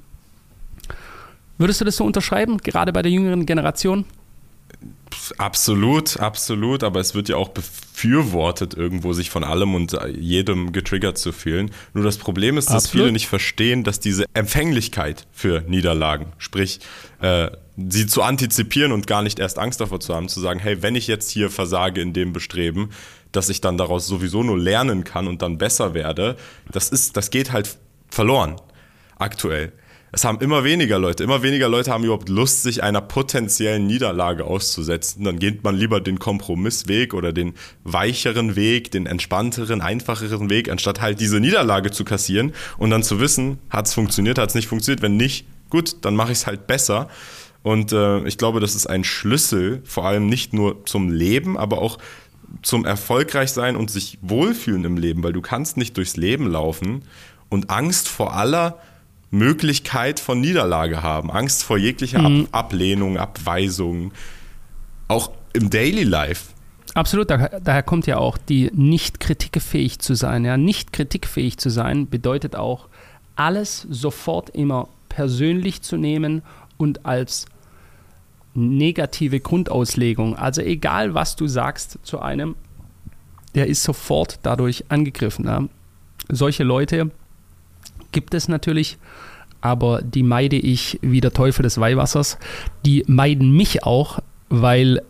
Würdest 1.58 1.82
du 1.82 1.84
das 1.84 1.96
so 1.96 2.04
unterschreiben, 2.04 2.56
gerade 2.56 2.90
bei 2.90 3.02
der 3.02 3.12
jüngeren 3.12 3.44
Generation? 3.44 4.06
Absolut, 5.36 6.18
absolut, 6.18 6.84
aber 6.84 7.00
es 7.00 7.14
wird 7.14 7.28
ja 7.28 7.36
auch 7.36 7.50
befürwortet, 7.50 8.72
irgendwo 8.72 9.12
sich 9.12 9.28
von 9.28 9.44
allem 9.44 9.74
und 9.74 9.94
jedem 10.16 10.72
getriggert 10.72 11.18
zu 11.18 11.32
fühlen. 11.32 11.70
Nur 11.92 12.02
das 12.02 12.16
Problem 12.16 12.56
ist, 12.56 12.70
dass 12.70 12.86
Absolut. 12.86 13.04
viele 13.04 13.12
nicht 13.12 13.28
verstehen, 13.28 13.84
dass 13.84 14.00
diese 14.00 14.24
Empfänglichkeit 14.32 15.26
für 15.32 15.60
Niederlagen, 15.68 16.32
sprich, 16.38 16.80
äh, 17.20 17.50
sie 17.88 18.06
zu 18.06 18.22
antizipieren 18.22 18.92
und 18.92 19.06
gar 19.06 19.22
nicht 19.22 19.38
erst 19.38 19.58
Angst 19.58 19.80
davor 19.80 20.00
zu 20.00 20.14
haben, 20.14 20.28
zu 20.28 20.40
sagen, 20.40 20.60
hey, 20.60 20.82
wenn 20.82 20.94
ich 20.94 21.06
jetzt 21.06 21.30
hier 21.30 21.50
versage 21.50 22.00
in 22.00 22.12
dem 22.12 22.32
Bestreben, 22.32 22.90
dass 23.32 23.48
ich 23.48 23.60
dann 23.60 23.78
daraus 23.78 24.06
sowieso 24.06 24.42
nur 24.42 24.58
lernen 24.58 25.04
kann 25.04 25.28
und 25.28 25.42
dann 25.42 25.58
besser 25.58 25.94
werde, 25.94 26.36
das 26.70 26.88
ist, 26.88 27.16
das 27.16 27.30
geht 27.30 27.52
halt 27.52 27.78
verloren 28.08 28.56
aktuell. 29.18 29.72
Es 30.12 30.24
haben 30.24 30.40
immer 30.40 30.64
weniger 30.64 30.98
Leute, 30.98 31.22
immer 31.22 31.42
weniger 31.42 31.68
Leute 31.68 31.92
haben 31.92 32.02
überhaupt 32.02 32.28
Lust, 32.28 32.64
sich 32.64 32.82
einer 32.82 33.00
potenziellen 33.00 33.86
Niederlage 33.86 34.44
auszusetzen. 34.44 35.22
Dann 35.22 35.38
geht 35.38 35.62
man 35.62 35.76
lieber 35.76 36.00
den 36.00 36.18
Kompromissweg 36.18 37.14
oder 37.14 37.32
den 37.32 37.54
weicheren 37.84 38.56
Weg, 38.56 38.90
den 38.90 39.06
entspannteren, 39.06 39.80
einfacheren 39.80 40.50
Weg, 40.50 40.68
anstatt 40.68 41.00
halt 41.00 41.20
diese 41.20 41.38
Niederlage 41.38 41.92
zu 41.92 42.04
kassieren 42.04 42.52
und 42.76 42.90
dann 42.90 43.04
zu 43.04 43.20
wissen, 43.20 43.58
hat 43.70 43.86
es 43.86 43.94
funktioniert, 43.94 44.38
hat 44.38 44.48
es 44.48 44.56
nicht 44.56 44.66
funktioniert. 44.66 45.02
Wenn 45.02 45.16
nicht, 45.16 45.46
gut, 45.70 46.04
dann 46.04 46.16
mache 46.16 46.32
ich 46.32 46.38
es 46.38 46.46
halt 46.48 46.66
besser. 46.66 47.08
Und 47.62 47.92
äh, 47.92 48.20
ich 48.26 48.38
glaube, 48.38 48.60
das 48.60 48.74
ist 48.74 48.86
ein 48.86 49.04
Schlüssel, 49.04 49.82
vor 49.84 50.06
allem 50.06 50.26
nicht 50.26 50.52
nur 50.52 50.84
zum 50.86 51.10
Leben, 51.10 51.58
aber 51.58 51.82
auch 51.82 51.98
zum 52.62 52.84
Erfolgreichsein 52.84 53.76
und 53.76 53.90
sich 53.90 54.18
wohlfühlen 54.22 54.84
im 54.84 54.96
Leben, 54.96 55.22
weil 55.22 55.32
du 55.32 55.40
kannst 55.40 55.76
nicht 55.76 55.96
durchs 55.96 56.16
Leben 56.16 56.46
laufen 56.46 57.02
und 57.48 57.70
Angst 57.70 58.08
vor 58.08 58.34
aller 58.34 58.78
Möglichkeit 59.30 60.18
von 60.18 60.40
Niederlage 60.40 61.02
haben, 61.02 61.30
Angst 61.30 61.62
vor 61.62 61.78
jeglicher 61.78 62.20
Ab 62.20 62.32
Ablehnung, 62.52 63.16
Abweisung, 63.16 64.12
auch 65.08 65.30
im 65.52 65.70
Daily 65.70 66.02
Life. 66.02 66.52
Absolut, 66.94 67.30
daher, 67.30 67.60
daher 67.60 67.84
kommt 67.84 68.06
ja 68.06 68.18
auch 68.18 68.36
die 68.36 68.70
nicht 68.74 69.20
kritikfähig 69.20 70.00
zu 70.00 70.14
sein. 70.14 70.44
Ja, 70.44 70.56
nicht 70.56 70.92
kritikfähig 70.92 71.58
zu 71.58 71.70
sein 71.70 72.08
bedeutet 72.08 72.56
auch, 72.56 72.88
alles 73.36 73.86
sofort 73.88 74.50
immer 74.50 74.88
persönlich 75.08 75.82
zu 75.82 75.96
nehmen 75.96 76.42
und 76.80 77.04
als 77.04 77.46
negative 78.54 79.40
Grundauslegung. 79.40 80.36
Also 80.36 80.62
egal, 80.62 81.14
was 81.14 81.36
du 81.36 81.46
sagst 81.46 81.98
zu 82.02 82.20
einem, 82.20 82.56
der 83.54 83.66
ist 83.66 83.82
sofort 83.82 84.38
dadurch 84.42 84.84
angegriffen. 84.88 85.46
Ja. 85.46 85.64
Solche 86.28 86.64
Leute 86.64 87.10
gibt 88.12 88.34
es 88.34 88.48
natürlich, 88.48 88.98
aber 89.60 90.02
die 90.02 90.22
meide 90.22 90.56
ich 90.56 90.98
wie 91.02 91.20
der 91.20 91.32
Teufel 91.32 91.62
des 91.62 91.78
Weihwassers. 91.78 92.38
Die 92.84 93.04
meiden 93.06 93.52
mich 93.52 93.84
auch, 93.84 94.20
weil 94.48 95.02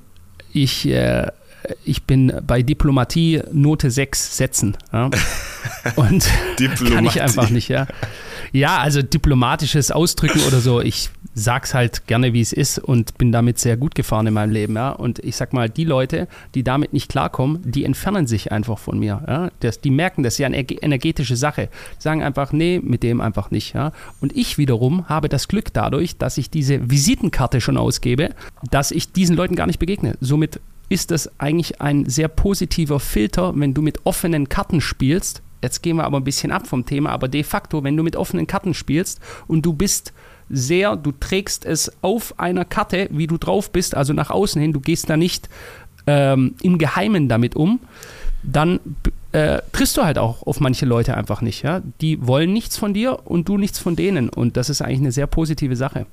ich, 0.52 0.88
äh, 0.88 1.30
ich 1.84 2.04
bin 2.04 2.32
bei 2.46 2.62
Diplomatie 2.62 3.42
Note 3.52 3.90
6 3.90 4.36
setzen. 4.36 4.76
Ja. 4.92 5.10
Und 5.96 6.28
kann 6.92 7.04
ich 7.04 7.20
einfach 7.22 7.50
nicht, 7.50 7.68
ja. 7.68 7.86
Ja, 8.52 8.78
also 8.78 9.00
diplomatisches 9.02 9.90
Ausdrücken 9.92 10.40
oder 10.48 10.60
so. 10.60 10.80
Ich 10.80 11.10
sag's 11.34 11.72
halt 11.72 12.08
gerne, 12.08 12.32
wie 12.32 12.40
es 12.40 12.52
ist 12.52 12.78
und 12.80 13.16
bin 13.16 13.30
damit 13.30 13.60
sehr 13.60 13.76
gut 13.76 13.94
gefahren 13.94 14.26
in 14.26 14.34
meinem 14.34 14.50
Leben, 14.50 14.74
ja. 14.74 14.90
Und 14.90 15.20
ich 15.20 15.36
sag 15.36 15.52
mal, 15.52 15.68
die 15.68 15.84
Leute, 15.84 16.26
die 16.56 16.64
damit 16.64 16.92
nicht 16.92 17.08
klarkommen, 17.08 17.60
die 17.64 17.84
entfernen 17.84 18.26
sich 18.26 18.50
einfach 18.50 18.78
von 18.78 18.98
mir, 18.98 19.22
ja. 19.28 19.50
Das, 19.60 19.80
die 19.80 19.90
merken, 19.90 20.24
das 20.24 20.34
ist 20.34 20.38
ja 20.38 20.46
eine 20.46 20.58
ener- 20.58 20.82
energetische 20.82 21.36
Sache. 21.36 21.68
Die 21.98 22.02
sagen 22.02 22.22
einfach, 22.22 22.52
nee, 22.52 22.80
mit 22.82 23.04
dem 23.04 23.20
einfach 23.20 23.52
nicht, 23.52 23.74
ja. 23.74 23.92
Und 24.20 24.36
ich 24.36 24.58
wiederum 24.58 25.08
habe 25.08 25.28
das 25.28 25.46
Glück 25.46 25.72
dadurch, 25.72 26.16
dass 26.18 26.36
ich 26.36 26.50
diese 26.50 26.90
Visitenkarte 26.90 27.60
schon 27.60 27.76
ausgebe, 27.76 28.30
dass 28.70 28.90
ich 28.90 29.12
diesen 29.12 29.36
Leuten 29.36 29.54
gar 29.54 29.68
nicht 29.68 29.78
begegne. 29.78 30.16
Somit 30.20 30.60
ist 30.88 31.12
das 31.12 31.30
eigentlich 31.38 31.80
ein 31.80 32.06
sehr 32.08 32.26
positiver 32.26 32.98
Filter, 32.98 33.52
wenn 33.54 33.74
du 33.74 33.82
mit 33.82 34.04
offenen 34.04 34.48
Karten 34.48 34.80
spielst. 34.80 35.40
Jetzt 35.62 35.82
gehen 35.82 35.96
wir 35.96 36.04
aber 36.04 36.18
ein 36.18 36.24
bisschen 36.24 36.52
ab 36.52 36.66
vom 36.66 36.86
Thema, 36.86 37.10
aber 37.10 37.28
de 37.28 37.42
facto, 37.42 37.84
wenn 37.84 37.96
du 37.96 38.02
mit 38.02 38.16
offenen 38.16 38.46
Karten 38.46 38.74
spielst 38.74 39.20
und 39.46 39.66
du 39.66 39.72
bist 39.72 40.12
sehr, 40.48 40.96
du 40.96 41.12
trägst 41.12 41.64
es 41.64 41.92
auf 42.02 42.38
einer 42.38 42.64
Karte, 42.64 43.08
wie 43.10 43.26
du 43.26 43.38
drauf 43.38 43.70
bist, 43.70 43.94
also 43.94 44.12
nach 44.12 44.30
außen 44.30 44.60
hin, 44.60 44.72
du 44.72 44.80
gehst 44.80 45.08
da 45.08 45.16
nicht 45.16 45.48
ähm, 46.06 46.54
im 46.62 46.78
Geheimen 46.78 47.28
damit 47.28 47.56
um, 47.56 47.80
dann 48.42 48.80
äh, 49.32 49.60
triffst 49.72 49.96
du 49.96 50.02
halt 50.02 50.18
auch 50.18 50.46
auf 50.46 50.60
manche 50.60 50.86
Leute 50.86 51.16
einfach 51.16 51.40
nicht. 51.40 51.62
Ja? 51.62 51.82
Die 52.00 52.26
wollen 52.26 52.52
nichts 52.52 52.76
von 52.76 52.94
dir 52.94 53.26
und 53.26 53.48
du 53.48 53.58
nichts 53.58 53.78
von 53.78 53.96
denen. 53.96 54.28
Und 54.28 54.56
das 54.56 54.70
ist 54.70 54.82
eigentlich 54.82 55.00
eine 55.00 55.12
sehr 55.12 55.26
positive 55.26 55.76
Sache. 55.76 56.06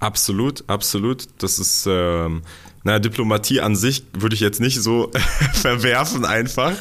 Absolut, 0.00 0.64
absolut. 0.68 1.24
Das 1.38 1.58
ist, 1.58 1.86
ähm, 1.88 2.42
naja, 2.84 3.00
Diplomatie 3.00 3.60
an 3.60 3.74
sich 3.74 4.04
würde 4.12 4.34
ich 4.34 4.40
jetzt 4.40 4.60
nicht 4.60 4.80
so 4.80 5.10
verwerfen 5.52 6.24
einfach. 6.24 6.74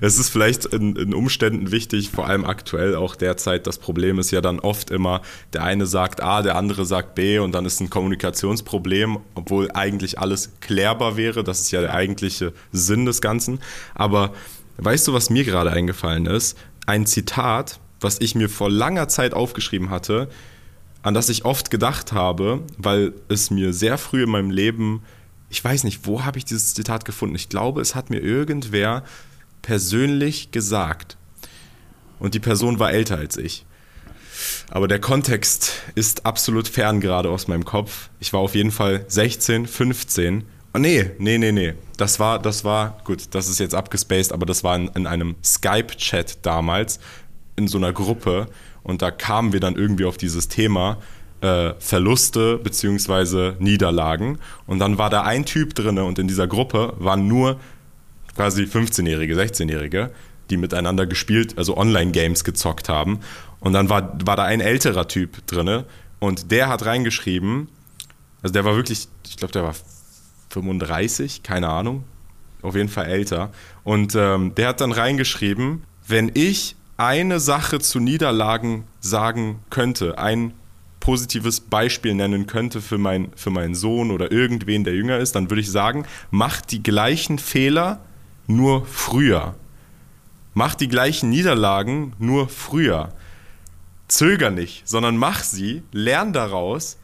Es 0.00 0.18
ist 0.18 0.30
vielleicht 0.30 0.64
in, 0.66 0.96
in, 0.96 1.12
Umständen 1.12 1.70
wichtig, 1.70 2.10
vor 2.10 2.26
allem 2.26 2.46
aktuell 2.46 2.94
auch 2.94 3.14
derzeit. 3.14 3.66
Das 3.66 3.78
Problem 3.78 4.18
ist 4.18 4.30
ja 4.30 4.40
dann 4.40 4.58
oft 4.58 4.90
immer, 4.90 5.20
der 5.52 5.64
eine 5.64 5.84
sagt 5.86 6.22
A, 6.22 6.40
der 6.40 6.56
andere 6.56 6.86
sagt 6.86 7.14
B 7.14 7.38
und 7.38 7.52
dann 7.52 7.66
ist 7.66 7.80
ein 7.80 7.90
Kommunikationsproblem, 7.90 9.18
obwohl 9.34 9.70
eigentlich 9.72 10.18
alles 10.18 10.52
klärbar 10.60 11.18
wäre. 11.18 11.44
Das 11.44 11.60
ist 11.60 11.70
ja 11.72 11.82
der 11.82 11.94
eigentliche 11.94 12.54
Sinn 12.72 13.04
des 13.04 13.20
Ganzen. 13.20 13.60
Aber 13.94 14.32
weißt 14.78 15.06
du, 15.06 15.12
was 15.12 15.28
mir 15.28 15.44
gerade 15.44 15.70
eingefallen 15.70 16.24
ist? 16.24 16.56
Ein 16.86 17.04
Zitat, 17.04 17.78
was 18.00 18.20
ich 18.20 18.34
mir 18.34 18.48
vor 18.48 18.70
langer 18.70 19.08
Zeit 19.08 19.34
aufgeschrieben 19.34 19.90
hatte, 19.90 20.28
an 21.02 21.14
das 21.14 21.28
ich 21.28 21.44
oft 21.44 21.70
gedacht 21.70 22.12
habe, 22.12 22.62
weil 22.78 23.12
es 23.28 23.50
mir 23.50 23.72
sehr 23.72 23.98
früh 23.98 24.22
in 24.22 24.30
meinem 24.30 24.50
Leben, 24.50 25.02
ich 25.50 25.62
weiß 25.62 25.84
nicht, 25.84 26.06
wo 26.06 26.24
habe 26.24 26.38
ich 26.38 26.44
dieses 26.44 26.74
Zitat 26.74 27.04
gefunden? 27.04 27.34
Ich 27.34 27.48
glaube, 27.48 27.80
es 27.80 27.94
hat 27.94 28.08
mir 28.08 28.20
irgendwer 28.20 29.04
persönlich 29.60 30.50
gesagt. 30.50 31.16
Und 32.18 32.34
die 32.34 32.40
Person 32.40 32.78
war 32.78 32.92
älter 32.92 33.18
als 33.18 33.36
ich. 33.36 33.66
Aber 34.70 34.88
der 34.88 35.00
Kontext 35.00 35.72
ist 35.94 36.24
absolut 36.24 36.68
fern 36.68 37.00
gerade 37.00 37.28
aus 37.28 37.48
meinem 37.48 37.64
Kopf. 37.64 38.10
Ich 38.20 38.32
war 38.32 38.40
auf 38.40 38.54
jeden 38.54 38.70
Fall 38.70 39.04
16, 39.08 39.66
15. 39.66 40.44
Oh 40.74 40.78
nee, 40.78 41.10
nee, 41.18 41.36
nee, 41.36 41.52
nee. 41.52 41.74
Das 41.96 42.18
war, 42.18 42.38
das 42.38 42.64
war, 42.64 42.98
gut, 43.04 43.34
das 43.34 43.48
ist 43.48 43.60
jetzt 43.60 43.74
abgespaced, 43.74 44.32
aber 44.32 44.46
das 44.46 44.64
war 44.64 44.76
in, 44.76 44.88
in 44.94 45.06
einem 45.06 45.36
Skype-Chat 45.44 46.38
damals, 46.46 46.98
in 47.56 47.68
so 47.68 47.76
einer 47.76 47.92
Gruppe. 47.92 48.46
Und 48.82 49.02
da 49.02 49.10
kamen 49.10 49.52
wir 49.52 49.60
dann 49.60 49.76
irgendwie 49.76 50.04
auf 50.04 50.16
dieses 50.16 50.48
Thema 50.48 50.98
äh, 51.40 51.74
Verluste 51.78 52.58
bzw. 52.58 53.54
Niederlagen. 53.58 54.38
Und 54.66 54.78
dann 54.78 54.98
war 54.98 55.10
da 55.10 55.22
ein 55.22 55.44
Typ 55.44 55.74
drin 55.74 55.98
und 55.98 56.18
in 56.18 56.28
dieser 56.28 56.46
Gruppe 56.46 56.94
waren 56.98 57.28
nur 57.28 57.60
quasi 58.34 58.62
15-Jährige, 58.62 59.34
16-Jährige, 59.34 60.10
die 60.50 60.56
miteinander 60.56 61.06
gespielt, 61.06 61.58
also 61.58 61.76
Online-Games 61.76 62.44
gezockt 62.44 62.88
haben. 62.88 63.20
Und 63.60 63.74
dann 63.74 63.88
war, 63.88 64.18
war 64.24 64.36
da 64.36 64.44
ein 64.44 64.60
älterer 64.60 65.06
Typ 65.08 65.46
drin 65.46 65.84
und 66.18 66.50
der 66.50 66.68
hat 66.68 66.84
reingeschrieben, 66.86 67.68
also 68.42 68.52
der 68.52 68.64
war 68.64 68.74
wirklich, 68.74 69.08
ich 69.26 69.36
glaube, 69.36 69.52
der 69.52 69.62
war 69.62 69.74
35, 70.50 71.42
keine 71.42 71.68
Ahnung, 71.68 72.04
auf 72.62 72.74
jeden 72.74 72.88
Fall 72.88 73.06
älter. 73.06 73.52
Und 73.84 74.14
ähm, 74.14 74.54
der 74.54 74.68
hat 74.68 74.80
dann 74.80 74.92
reingeschrieben, 74.92 75.84
wenn 76.06 76.30
ich 76.34 76.76
eine 76.96 77.40
Sache 77.40 77.80
zu 77.80 78.00
Niederlagen 78.00 78.84
sagen 79.00 79.60
könnte, 79.70 80.18
ein 80.18 80.54
positives 81.00 81.60
Beispiel 81.60 82.14
nennen 82.14 82.46
könnte 82.46 82.80
für, 82.80 82.96
mein, 82.96 83.32
für 83.34 83.50
meinen 83.50 83.74
Sohn 83.74 84.10
oder 84.12 84.30
irgendwen, 84.30 84.84
der 84.84 84.94
jünger 84.94 85.18
ist, 85.18 85.34
dann 85.34 85.50
würde 85.50 85.60
ich 85.60 85.70
sagen, 85.70 86.06
mach 86.30 86.60
die 86.60 86.82
gleichen 86.82 87.38
Fehler 87.38 88.00
nur 88.46 88.86
früher. 88.86 89.56
Mach 90.54 90.74
die 90.74 90.88
gleichen 90.88 91.30
Niederlagen 91.30 92.12
nur 92.18 92.48
früher. 92.48 93.12
Zöger 94.06 94.50
nicht, 94.50 94.86
sondern 94.86 95.16
mach 95.16 95.42
sie, 95.42 95.82
lern 95.90 96.32
daraus. 96.32 96.98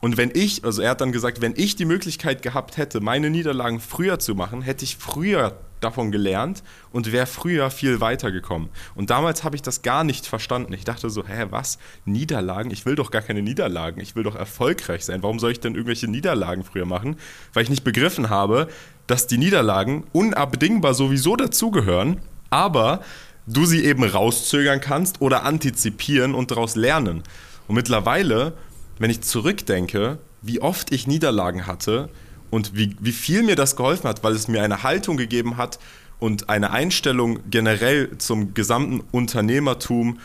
Und 0.00 0.16
wenn 0.16 0.30
ich, 0.34 0.64
also 0.64 0.82
er 0.82 0.90
hat 0.90 1.00
dann 1.00 1.12
gesagt, 1.12 1.40
wenn 1.40 1.54
ich 1.56 1.76
die 1.76 1.86
Möglichkeit 1.86 2.42
gehabt 2.42 2.76
hätte, 2.76 3.00
meine 3.00 3.30
Niederlagen 3.30 3.80
früher 3.80 4.18
zu 4.18 4.34
machen, 4.34 4.60
hätte 4.60 4.84
ich 4.84 4.96
früher 4.96 5.56
davon 5.84 6.10
gelernt 6.10 6.62
und 6.90 7.12
wäre 7.12 7.26
früher 7.26 7.70
viel 7.70 8.00
weiter 8.00 8.32
gekommen. 8.32 8.70
Und 8.94 9.10
damals 9.10 9.44
habe 9.44 9.56
ich 9.56 9.62
das 9.62 9.82
gar 9.82 10.02
nicht 10.02 10.26
verstanden. 10.26 10.72
Ich 10.72 10.84
dachte 10.84 11.10
so, 11.10 11.26
hä, 11.26 11.46
was? 11.50 11.78
Niederlagen? 12.04 12.70
Ich 12.70 12.86
will 12.86 12.96
doch 12.96 13.10
gar 13.10 13.22
keine 13.22 13.42
Niederlagen. 13.42 14.00
Ich 14.00 14.16
will 14.16 14.22
doch 14.22 14.34
erfolgreich 14.34 15.04
sein. 15.04 15.22
Warum 15.22 15.38
soll 15.38 15.52
ich 15.52 15.60
denn 15.60 15.74
irgendwelche 15.74 16.08
Niederlagen 16.08 16.64
früher 16.64 16.86
machen? 16.86 17.16
Weil 17.52 17.62
ich 17.62 17.70
nicht 17.70 17.84
begriffen 17.84 18.30
habe, 18.30 18.68
dass 19.06 19.26
die 19.26 19.38
Niederlagen 19.38 20.04
unabdingbar 20.12 20.94
sowieso 20.94 21.36
dazugehören, 21.36 22.20
aber 22.50 23.02
du 23.46 23.66
sie 23.66 23.84
eben 23.84 24.04
rauszögern 24.04 24.80
kannst 24.80 25.20
oder 25.20 25.44
antizipieren 25.44 26.34
und 26.34 26.50
daraus 26.50 26.76
lernen. 26.76 27.22
Und 27.68 27.74
mittlerweile, 27.74 28.54
wenn 28.98 29.10
ich 29.10 29.22
zurückdenke, 29.22 30.18
wie 30.42 30.60
oft 30.60 30.92
ich 30.92 31.06
Niederlagen 31.06 31.66
hatte, 31.66 32.08
und 32.50 32.76
wie, 32.76 32.96
wie 33.00 33.12
viel 33.12 33.42
mir 33.42 33.56
das 33.56 33.76
geholfen 33.76 34.08
hat, 34.08 34.22
weil 34.22 34.32
es 34.32 34.48
mir 34.48 34.62
eine 34.62 34.82
Haltung 34.82 35.16
gegeben 35.16 35.56
hat 35.56 35.78
und 36.18 36.48
eine 36.48 36.70
Einstellung 36.70 37.40
generell 37.50 38.16
zum 38.18 38.54
gesamten 38.54 39.02
Unternehmertum 39.10 40.18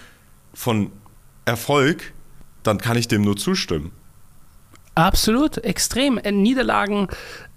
von 0.54 0.92
Erfolg, 1.46 2.14
dann 2.64 2.78
kann 2.78 2.98
ich 2.98 3.08
dem 3.08 3.24
nur 3.24 3.38
zustimmen. 3.38 3.92
Absolut, 4.96 5.58
extrem. 5.60 6.18
Äh, 6.18 6.32
Niederlagen, 6.32 7.08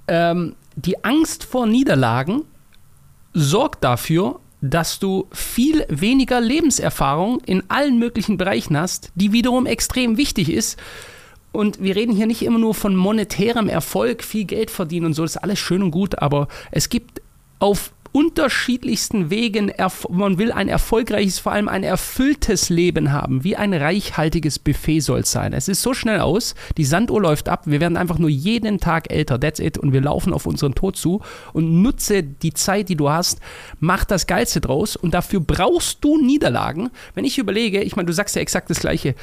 ähm, 0.08 0.54
die 0.76 1.04
Angst 1.04 1.44
vor 1.44 1.66
Niederlagen 1.66 2.42
sorgt 3.34 3.84
dafür, 3.84 4.40
dass 4.60 5.00
du 5.00 5.28
viel 5.32 5.84
weniger 5.88 6.40
Lebenserfahrung 6.40 7.40
in 7.40 7.64
allen 7.68 7.98
möglichen 7.98 8.36
Bereichen 8.36 8.76
hast, 8.76 9.10
die 9.16 9.32
wiederum 9.32 9.66
extrem 9.66 10.16
wichtig 10.16 10.50
ist 10.50 10.78
und 11.52 11.82
wir 11.82 11.96
reden 11.96 12.14
hier 12.14 12.26
nicht 12.26 12.42
immer 12.42 12.58
nur 12.58 12.74
von 12.74 12.96
monetärem 12.96 13.68
Erfolg, 13.68 14.24
viel 14.24 14.44
Geld 14.44 14.70
verdienen 14.70 15.06
und 15.06 15.14
so, 15.14 15.22
das 15.22 15.36
ist 15.36 15.42
alles 15.42 15.58
schön 15.58 15.82
und 15.82 15.90
gut, 15.90 16.18
aber 16.20 16.48
es 16.70 16.88
gibt 16.88 17.22
auf 17.58 17.92
unterschiedlichsten 18.12 19.30
Wegen, 19.30 19.72
man 20.10 20.36
will 20.36 20.52
ein 20.52 20.68
erfolgreiches, 20.68 21.38
vor 21.38 21.52
allem 21.52 21.68
ein 21.68 21.82
erfülltes 21.82 22.68
Leben 22.68 23.10
haben, 23.10 23.42
wie 23.42 23.56
ein 23.56 23.72
reichhaltiges 23.72 24.58
Buffet 24.58 25.00
soll 25.00 25.20
es 25.20 25.32
sein. 25.32 25.54
Es 25.54 25.66
ist 25.66 25.80
so 25.80 25.94
schnell 25.94 26.20
aus, 26.20 26.54
die 26.76 26.84
Sanduhr 26.84 27.22
läuft 27.22 27.48
ab, 27.48 27.62
wir 27.64 27.80
werden 27.80 27.96
einfach 27.96 28.18
nur 28.18 28.28
jeden 28.28 28.80
Tag 28.80 29.10
älter, 29.10 29.40
that's 29.40 29.60
it, 29.60 29.78
und 29.78 29.94
wir 29.94 30.02
laufen 30.02 30.34
auf 30.34 30.46
unseren 30.46 30.74
Tod 30.74 30.96
zu 30.96 31.22
und 31.54 31.82
nutze 31.82 32.22
die 32.22 32.52
Zeit, 32.52 32.90
die 32.90 32.96
du 32.96 33.08
hast, 33.08 33.40
mach 33.80 34.04
das 34.04 34.26
Geilste 34.26 34.60
draus 34.60 34.94
und 34.94 35.14
dafür 35.14 35.40
brauchst 35.40 36.04
du 36.04 36.18
Niederlagen. 36.18 36.90
Wenn 37.14 37.24
ich 37.24 37.38
überlege, 37.38 37.82
ich 37.82 37.96
meine, 37.96 38.06
du 38.06 38.12
sagst 38.12 38.36
ja 38.36 38.42
exakt 38.42 38.68
das 38.68 38.80
Gleiche, 38.80 39.14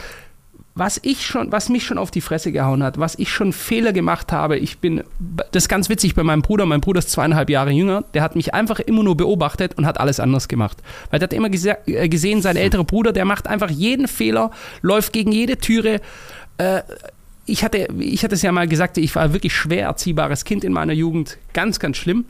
was 0.75 0.99
ich 1.03 1.25
schon, 1.25 1.51
was 1.51 1.69
mich 1.69 1.85
schon 1.85 1.97
auf 1.97 2.11
die 2.11 2.21
Fresse 2.21 2.51
gehauen 2.51 2.83
hat, 2.83 2.99
was 2.99 3.15
ich 3.15 3.29
schon 3.29 3.53
Fehler 3.53 3.91
gemacht 3.91 4.31
habe. 4.31 4.57
Ich 4.57 4.79
bin, 4.79 5.03
das 5.51 5.63
ist 5.63 5.69
ganz 5.69 5.89
witzig 5.89 6.15
bei 6.15 6.23
meinem 6.23 6.41
Bruder. 6.41 6.65
Mein 6.65 6.81
Bruder 6.81 6.99
ist 6.99 7.09
zweieinhalb 7.09 7.49
Jahre 7.49 7.71
jünger. 7.71 8.03
Der 8.13 8.21
hat 8.21 8.35
mich 8.35 8.53
einfach 8.53 8.79
immer 8.79 9.03
nur 9.03 9.17
beobachtet 9.17 9.77
und 9.77 9.85
hat 9.85 9.99
alles 9.99 10.19
anders 10.19 10.47
gemacht. 10.47 10.77
Weil 11.09 11.19
der 11.19 11.27
hat 11.27 11.33
immer 11.33 11.49
gese 11.49 11.77
äh, 11.85 12.07
gesehen, 12.07 12.41
sein 12.41 12.55
älterer 12.55 12.83
Bruder, 12.83 13.11
der 13.11 13.25
macht 13.25 13.47
einfach 13.47 13.69
jeden 13.69 14.07
Fehler, 14.07 14.51
läuft 14.81 15.13
gegen 15.13 15.31
jede 15.31 15.57
Türe. 15.57 16.01
Äh, 16.57 16.81
ich 17.45 17.63
hatte, 17.63 17.88
ich 17.97 18.23
hatte 18.23 18.35
es 18.35 18.41
ja 18.41 18.51
mal 18.51 18.67
gesagt, 18.67 18.97
ich 18.97 19.13
war 19.15 19.23
ein 19.23 19.33
wirklich 19.33 19.53
schwer 19.53 19.88
erziehbares 19.88 20.45
Kind 20.45 20.63
in 20.63 20.71
meiner 20.71 20.93
Jugend. 20.93 21.38
Ganz, 21.53 21.79
ganz 21.79 21.97
schlimm 21.97 22.25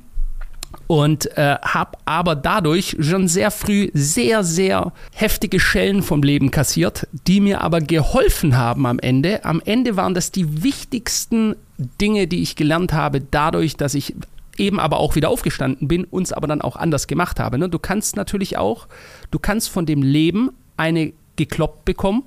und 0.88 1.38
äh, 1.38 1.58
habe 1.62 1.98
aber 2.06 2.36
dadurch 2.36 2.98
schon 3.00 3.28
sehr 3.28 3.52
früh 3.52 3.90
sehr, 3.94 4.44
sehr 4.44 4.92
heftige 5.14 5.60
Schellen 5.60 6.02
vom 6.02 6.24
Leben 6.24 6.52
kassiert, 6.52 7.08
die 7.28 7.42
mir 7.42 7.62
aber 7.62 7.82
geholfen 7.82 8.58
haben 8.58 8.86
am 8.86 9.00
Ende. 9.00 9.46
Am 9.46 9.62
Ende 9.64 9.98
waren 9.98 10.14
das 10.14 10.32
die 10.32 10.64
wichtigsten 10.64 11.56
Dinge, 11.78 12.28
die 12.28 12.42
ich 12.42 12.56
gelernt 12.56 12.94
habe, 12.94 13.22
dadurch, 13.22 13.78
dass 13.78 13.94
ich 13.94 14.16
eben 14.58 14.80
aber 14.80 15.00
auch 15.00 15.16
wieder 15.16 15.30
aufgestanden 15.30 15.88
bin, 15.88 16.04
uns 16.06 16.34
aber 16.34 16.48
dann 16.48 16.62
auch 16.62 16.76
anders 16.76 17.08
gemacht 17.08 17.40
habe. 17.40 17.58
Ne? 17.58 17.70
Du 17.70 17.80
kannst 17.80 18.16
natürlich 18.16 18.58
auch, 18.58 18.88
du 19.32 19.40
kannst 19.40 19.70
von 19.70 19.86
dem 19.86 20.04
Leben 20.04 20.50
eine 20.76 21.14
gekloppt 21.36 21.86
bekommen 21.86 22.24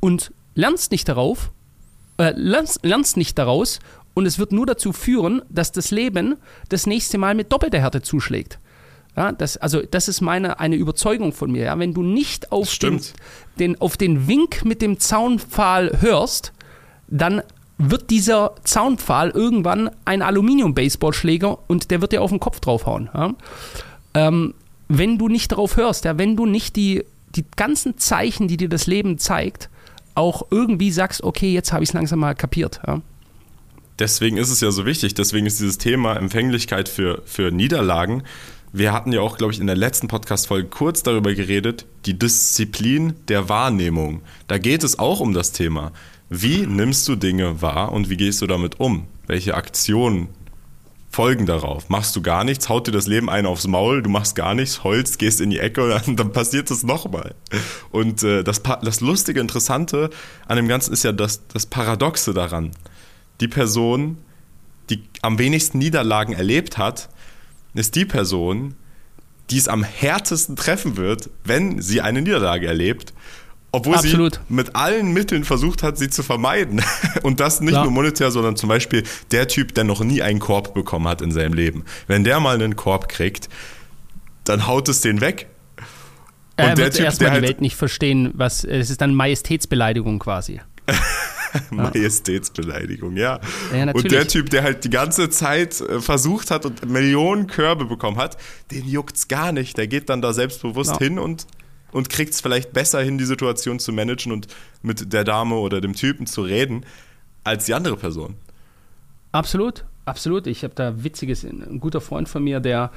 und 0.00 0.32
lernst 0.54 0.92
nicht 0.92 1.08
darauf, 1.08 1.50
äh, 2.18 2.32
lernst, 2.36 2.80
lernst 2.82 3.16
nicht 3.16 3.38
daraus 3.38 3.80
und 4.14 4.26
es 4.26 4.38
wird 4.38 4.52
nur 4.52 4.66
dazu 4.66 4.92
führen, 4.92 5.42
dass 5.48 5.72
das 5.72 5.90
Leben 5.90 6.36
das 6.68 6.86
nächste 6.86 7.18
Mal 7.18 7.34
mit 7.34 7.52
doppelter 7.52 7.78
Härte 7.78 8.02
zuschlägt. 8.02 8.58
Ja, 9.16 9.32
das, 9.32 9.56
also 9.56 9.82
das 9.82 10.08
ist 10.08 10.20
meine 10.20 10.60
eine 10.60 10.76
Überzeugung 10.76 11.32
von 11.32 11.50
mir. 11.50 11.64
Ja. 11.64 11.78
Wenn 11.78 11.94
du 11.94 12.02
nicht 12.02 12.52
auf 12.52 12.76
den, 12.78 13.00
den, 13.58 13.80
auf 13.80 13.96
den 13.96 14.28
Wink 14.28 14.64
mit 14.64 14.82
dem 14.82 14.98
Zaunpfahl 15.00 16.00
hörst, 16.00 16.52
dann 17.08 17.42
wird 17.76 18.10
dieser 18.10 18.54
Zaunpfahl 18.64 19.30
irgendwann 19.30 19.90
ein 20.04 20.22
Aluminium-Baseballschläger 20.22 21.58
und 21.66 21.90
der 21.90 22.00
wird 22.00 22.12
dir 22.12 22.22
auf 22.22 22.30
den 22.30 22.40
Kopf 22.40 22.60
draufhauen. 22.60 23.10
Ja. 23.12 23.34
Ähm, 24.14 24.54
wenn 24.88 25.18
du 25.18 25.28
nicht 25.28 25.52
darauf 25.52 25.76
hörst, 25.76 26.04
ja, 26.04 26.18
wenn 26.18 26.36
du 26.36 26.46
nicht 26.46 26.76
die, 26.76 27.04
die 27.34 27.44
ganzen 27.56 27.96
Zeichen, 27.96 28.48
die 28.48 28.56
dir 28.56 28.68
das 28.68 28.86
Leben 28.86 29.18
zeigt, 29.18 29.70
auch 30.14 30.46
irgendwie 30.50 30.90
sagst, 30.90 31.22
okay, 31.22 31.52
jetzt 31.52 31.72
habe 31.72 31.82
ich 31.82 31.90
es 31.90 31.94
langsam 31.94 32.18
mal 32.18 32.34
kapiert. 32.34 32.80
Ja 32.86 33.00
deswegen 34.00 34.36
ist 34.36 34.50
es 34.50 34.60
ja 34.60 34.70
so 34.70 34.86
wichtig, 34.86 35.14
deswegen 35.14 35.46
ist 35.46 35.60
dieses 35.60 35.78
Thema 35.78 36.16
Empfänglichkeit 36.16 36.88
für, 36.88 37.22
für 37.26 37.50
Niederlagen. 37.50 38.22
Wir 38.72 38.92
hatten 38.92 39.12
ja 39.12 39.20
auch, 39.20 39.36
glaube 39.36 39.52
ich, 39.52 39.60
in 39.60 39.66
der 39.66 39.76
letzten 39.76 40.08
Podcast-Folge 40.08 40.68
kurz 40.68 41.02
darüber 41.02 41.34
geredet, 41.34 41.86
die 42.06 42.18
Disziplin 42.18 43.14
der 43.28 43.48
Wahrnehmung. 43.48 44.22
Da 44.46 44.58
geht 44.58 44.84
es 44.84 44.98
auch 44.98 45.20
um 45.20 45.34
das 45.34 45.52
Thema. 45.52 45.92
Wie 46.28 46.66
nimmst 46.66 47.06
du 47.08 47.16
Dinge 47.16 47.60
wahr 47.62 47.92
und 47.92 48.08
wie 48.08 48.16
gehst 48.16 48.40
du 48.40 48.46
damit 48.46 48.78
um? 48.78 49.06
Welche 49.26 49.54
Aktionen 49.54 50.28
folgen 51.10 51.44
darauf. 51.44 51.88
Machst 51.88 52.14
du 52.14 52.22
gar 52.22 52.44
nichts, 52.44 52.68
haut 52.68 52.86
dir 52.86 52.92
das 52.92 53.08
Leben 53.08 53.28
ein 53.28 53.44
aufs 53.44 53.66
Maul, 53.66 54.02
du 54.02 54.08
machst 54.08 54.36
gar 54.36 54.54
nichts, 54.54 54.84
holst, 54.84 55.18
gehst 55.18 55.40
in 55.40 55.50
die 55.50 55.58
Ecke 55.58 55.82
und 55.82 55.90
dann, 55.90 56.16
dann 56.16 56.32
passiert 56.32 56.70
es 56.70 56.84
nochmal. 56.84 57.34
Und 57.90 58.22
äh, 58.22 58.44
das, 58.44 58.62
das 58.62 59.00
Lustige, 59.00 59.40
Interessante 59.40 60.10
an 60.46 60.56
dem 60.56 60.68
Ganzen 60.68 60.92
ist 60.92 61.02
ja 61.02 61.10
das, 61.10 61.46
das 61.48 61.66
Paradoxe 61.66 62.32
daran. 62.32 62.70
Die 63.40 63.48
Person, 63.48 64.18
die 64.90 65.02
am 65.22 65.38
wenigsten 65.38 65.78
Niederlagen 65.78 66.32
erlebt 66.32 66.78
hat, 66.78 67.08
ist 67.74 67.94
die 67.94 68.04
Person, 68.04 68.74
die 69.50 69.58
es 69.58 69.68
am 69.68 69.82
härtesten 69.82 70.56
treffen 70.56 70.96
wird, 70.96 71.30
wenn 71.44 71.80
sie 71.80 72.00
eine 72.00 72.22
Niederlage 72.22 72.66
erlebt. 72.66 73.12
Obwohl 73.72 73.94
Absolut. 73.94 74.34
sie 74.34 74.54
mit 74.54 74.74
allen 74.74 75.12
Mitteln 75.12 75.44
versucht 75.44 75.84
hat, 75.84 75.96
sie 75.96 76.10
zu 76.10 76.24
vermeiden. 76.24 76.82
Und 77.22 77.38
das 77.38 77.60
nicht 77.60 77.70
Klar. 77.70 77.84
nur 77.84 77.92
monetär, 77.92 78.30
sondern 78.32 78.56
zum 78.56 78.68
Beispiel 78.68 79.04
der 79.30 79.46
Typ, 79.46 79.74
der 79.74 79.84
noch 79.84 80.02
nie 80.02 80.22
einen 80.22 80.40
Korb 80.40 80.74
bekommen 80.74 81.06
hat 81.06 81.22
in 81.22 81.30
seinem 81.30 81.52
Leben. 81.52 81.84
Wenn 82.08 82.24
der 82.24 82.40
mal 82.40 82.56
einen 82.56 82.74
Korb 82.74 83.08
kriegt, 83.08 83.48
dann 84.44 84.66
haut 84.66 84.88
es 84.88 85.02
den 85.02 85.20
weg. 85.20 85.46
Und 86.56 86.66
er 86.66 86.76
wird 86.76 86.98
erstmal 86.98 87.30
die 87.30 87.34
halt 87.34 87.44
Welt 87.44 87.60
nicht 87.60 87.76
verstehen, 87.76 88.32
was 88.34 88.64
es 88.64 88.90
ist 88.90 89.00
dann 89.00 89.14
Majestätsbeleidigung 89.14 90.18
quasi. 90.18 90.60
Majestätsbeleidigung, 91.70 93.16
ja. 93.16 93.40
ja 93.74 93.90
und 93.92 94.10
der 94.10 94.28
Typ, 94.28 94.50
der 94.50 94.62
halt 94.62 94.84
die 94.84 94.90
ganze 94.90 95.30
Zeit 95.30 95.80
äh, 95.80 96.00
versucht 96.00 96.50
hat 96.50 96.66
und 96.66 96.88
Millionen 96.88 97.46
Körbe 97.46 97.84
bekommen 97.84 98.16
hat, 98.16 98.36
den 98.70 98.86
juckt's 98.86 99.28
gar 99.28 99.52
nicht. 99.52 99.76
Der 99.76 99.86
geht 99.86 100.08
dann 100.08 100.22
da 100.22 100.32
selbstbewusst 100.32 100.92
ja. 100.92 100.98
hin 100.98 101.18
und, 101.18 101.46
und 101.92 102.08
kriegt 102.08 102.34
es 102.34 102.40
vielleicht 102.40 102.72
besser 102.72 103.00
hin, 103.00 103.18
die 103.18 103.24
Situation 103.24 103.78
zu 103.78 103.92
managen 103.92 104.32
und 104.32 104.46
mit 104.82 105.12
der 105.12 105.24
Dame 105.24 105.56
oder 105.56 105.80
dem 105.80 105.94
Typen 105.94 106.26
zu 106.26 106.42
reden, 106.42 106.84
als 107.44 107.66
die 107.66 107.74
andere 107.74 107.96
Person. 107.96 108.36
Absolut, 109.32 109.84
absolut. 110.04 110.46
Ich 110.46 110.64
habe 110.64 110.74
da 110.74 111.04
witziges, 111.04 111.44
ein 111.44 111.80
guter 111.80 112.00
Freund 112.00 112.28
von 112.28 112.42
mir, 112.42 112.60
der 112.60 112.90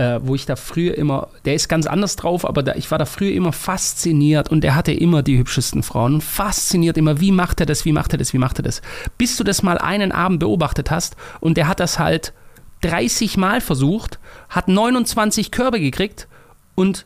äh, 0.00 0.26
wo 0.26 0.34
ich 0.34 0.46
da 0.46 0.56
früher 0.56 0.96
immer, 0.96 1.28
der 1.44 1.54
ist 1.54 1.68
ganz 1.68 1.86
anders 1.86 2.16
drauf, 2.16 2.48
aber 2.48 2.62
da, 2.62 2.74
ich 2.74 2.90
war 2.90 2.96
da 2.96 3.04
früher 3.04 3.32
immer 3.32 3.52
fasziniert 3.52 4.48
und 4.48 4.62
der 4.62 4.74
hatte 4.74 4.92
immer 4.92 5.22
die 5.22 5.36
hübschesten 5.36 5.82
Frauen. 5.82 6.22
Fasziniert 6.22 6.96
immer, 6.96 7.20
wie 7.20 7.32
macht 7.32 7.60
er 7.60 7.66
das, 7.66 7.84
wie 7.84 7.92
macht 7.92 8.14
er 8.14 8.18
das, 8.18 8.32
wie 8.32 8.38
macht 8.38 8.58
er 8.58 8.62
das. 8.62 8.80
Bis 9.18 9.36
du 9.36 9.44
das 9.44 9.62
mal 9.62 9.76
einen 9.76 10.10
Abend 10.10 10.40
beobachtet 10.40 10.90
hast 10.90 11.16
und 11.40 11.58
der 11.58 11.68
hat 11.68 11.80
das 11.80 11.98
halt 11.98 12.32
30 12.80 13.36
Mal 13.36 13.60
versucht, 13.60 14.18
hat 14.48 14.68
29 14.68 15.50
Körbe 15.50 15.80
gekriegt 15.80 16.28
und 16.76 17.04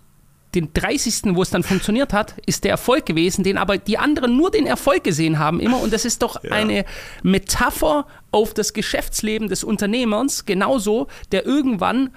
den 0.54 0.72
30. 0.72 1.34
wo 1.34 1.42
es 1.42 1.50
dann 1.50 1.64
funktioniert 1.64 2.12
hat, 2.12 2.36
ist 2.46 2.62
der 2.62 2.70
Erfolg 2.70 3.06
gewesen, 3.06 3.42
den 3.42 3.58
aber 3.58 3.76
die 3.76 3.98
anderen 3.98 4.36
nur 4.36 4.52
den 4.52 4.66
Erfolg 4.66 5.02
gesehen 5.02 5.40
haben 5.40 5.58
immer. 5.58 5.80
Und 5.80 5.92
das 5.92 6.04
ist 6.04 6.22
doch 6.22 6.44
ja. 6.44 6.52
eine 6.52 6.84
Metapher 7.24 8.06
auf 8.30 8.54
das 8.54 8.72
Geschäftsleben 8.72 9.48
des 9.48 9.64
Unternehmers, 9.64 10.44
genauso, 10.44 11.08
der 11.32 11.44
irgendwann 11.44 12.10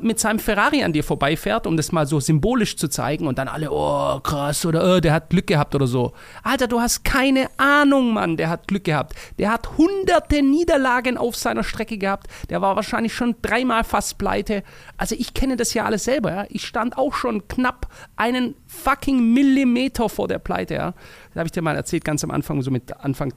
mit 0.00 0.20
seinem 0.20 0.38
Ferrari 0.38 0.84
an 0.84 0.92
dir 0.92 1.02
vorbeifährt, 1.02 1.66
um 1.66 1.76
das 1.76 1.90
mal 1.90 2.06
so 2.06 2.20
symbolisch 2.20 2.76
zu 2.76 2.88
zeigen 2.88 3.26
und 3.26 3.38
dann 3.38 3.48
alle, 3.48 3.70
oh 3.72 4.20
krass, 4.20 4.64
oder 4.64 4.96
oh, 4.96 5.00
der 5.00 5.12
hat 5.12 5.30
Glück 5.30 5.48
gehabt 5.48 5.74
oder 5.74 5.88
so. 5.88 6.12
Alter, 6.44 6.68
du 6.68 6.80
hast 6.80 7.04
keine 7.04 7.48
Ahnung, 7.56 8.12
Mann, 8.12 8.36
der 8.36 8.48
hat 8.48 8.68
Glück 8.68 8.84
gehabt. 8.84 9.14
Der 9.38 9.50
hat 9.50 9.76
hunderte 9.78 10.42
Niederlagen 10.42 11.16
auf 11.16 11.34
seiner 11.34 11.64
Strecke 11.64 11.98
gehabt. 11.98 12.28
Der 12.48 12.62
war 12.62 12.76
wahrscheinlich 12.76 13.12
schon 13.12 13.34
dreimal 13.42 13.82
fast 13.82 14.18
pleite. 14.18 14.62
Also 14.96 15.16
ich 15.18 15.34
kenne 15.34 15.56
das 15.56 15.74
ja 15.74 15.84
alles 15.84 16.04
selber, 16.04 16.30
ja. 16.30 16.46
Ich 16.48 16.64
stand 16.64 16.96
auch 16.96 17.14
schon 17.14 17.48
knapp 17.48 17.88
einen 18.14 18.54
fucking 18.68 19.32
Millimeter 19.34 20.08
vor 20.08 20.28
der 20.28 20.38
Pleite, 20.38 20.74
ja. 20.74 20.94
Das 21.30 21.40
habe 21.40 21.46
ich 21.46 21.52
dir 21.52 21.62
mal 21.62 21.74
erzählt, 21.74 22.04
ganz 22.04 22.22
am 22.22 22.30
Anfang, 22.30 22.62
so 22.62 22.70
mit 22.70 22.96
Anfang, 22.98 23.34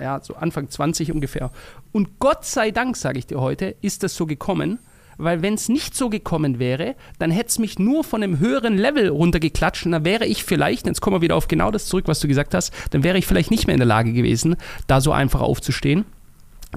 ja, 0.00 0.20
so 0.22 0.34
Anfang 0.34 0.68
20 0.68 1.12
ungefähr. 1.12 1.50
Und 1.92 2.18
Gott 2.18 2.44
sei 2.44 2.72
Dank, 2.72 2.96
sage 2.96 3.18
ich 3.18 3.26
dir 3.26 3.40
heute, 3.40 3.74
ist 3.80 4.02
das 4.02 4.14
so 4.14 4.26
gekommen, 4.26 4.80
weil 5.18 5.42
wenn 5.42 5.54
es 5.54 5.68
nicht 5.68 5.94
so 5.94 6.08
gekommen 6.08 6.58
wäre, 6.58 6.94
dann 7.18 7.30
hätte 7.30 7.48
es 7.48 7.58
mich 7.58 7.78
nur 7.78 8.04
von 8.04 8.22
einem 8.22 8.38
höheren 8.38 8.78
Level 8.78 9.08
runtergeklatscht 9.08 9.84
und 9.84 9.92
dann 9.92 10.04
wäre 10.04 10.26
ich 10.26 10.44
vielleicht, 10.44 10.86
jetzt 10.86 11.00
kommen 11.00 11.16
wir 11.16 11.22
wieder 11.22 11.36
auf 11.36 11.48
genau 11.48 11.70
das 11.70 11.86
zurück, 11.86 12.04
was 12.06 12.20
du 12.20 12.28
gesagt 12.28 12.54
hast, 12.54 12.72
dann 12.90 13.02
wäre 13.02 13.18
ich 13.18 13.26
vielleicht 13.26 13.50
nicht 13.50 13.66
mehr 13.66 13.74
in 13.74 13.80
der 13.80 13.86
Lage 13.86 14.12
gewesen, 14.12 14.56
da 14.86 15.00
so 15.00 15.12
einfach 15.12 15.40
aufzustehen. 15.40 16.04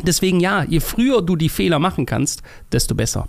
Deswegen 0.02 0.40
ja, 0.40 0.64
je 0.64 0.80
früher 0.80 1.22
du 1.22 1.36
die 1.36 1.50
Fehler 1.50 1.80
machen 1.80 2.06
kannst, 2.06 2.42
desto 2.72 2.96
besser. 2.96 3.28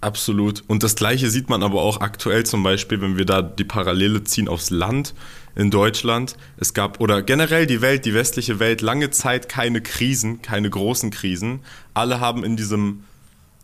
Absolut. 0.00 0.62
Und 0.66 0.82
das 0.82 0.96
Gleiche 0.96 1.30
sieht 1.30 1.48
man 1.48 1.62
aber 1.62 1.80
auch 1.80 2.00
aktuell 2.00 2.44
zum 2.44 2.62
Beispiel, 2.62 3.00
wenn 3.00 3.16
wir 3.16 3.24
da 3.24 3.40
die 3.40 3.64
Parallele 3.64 4.22
ziehen 4.22 4.48
aufs 4.48 4.68
Land 4.70 5.14
in 5.56 5.70
Deutschland. 5.70 6.36
Es 6.58 6.74
gab, 6.74 7.00
oder 7.00 7.22
generell 7.22 7.66
die 7.66 7.80
Welt, 7.80 8.04
die 8.04 8.12
westliche 8.12 8.58
Welt, 8.58 8.82
lange 8.82 9.10
Zeit 9.10 9.48
keine 9.48 9.80
Krisen, 9.80 10.42
keine 10.42 10.68
großen 10.68 11.10
Krisen. 11.10 11.60
Alle 11.94 12.20
haben 12.20 12.44
in 12.44 12.56
diesem 12.56 13.04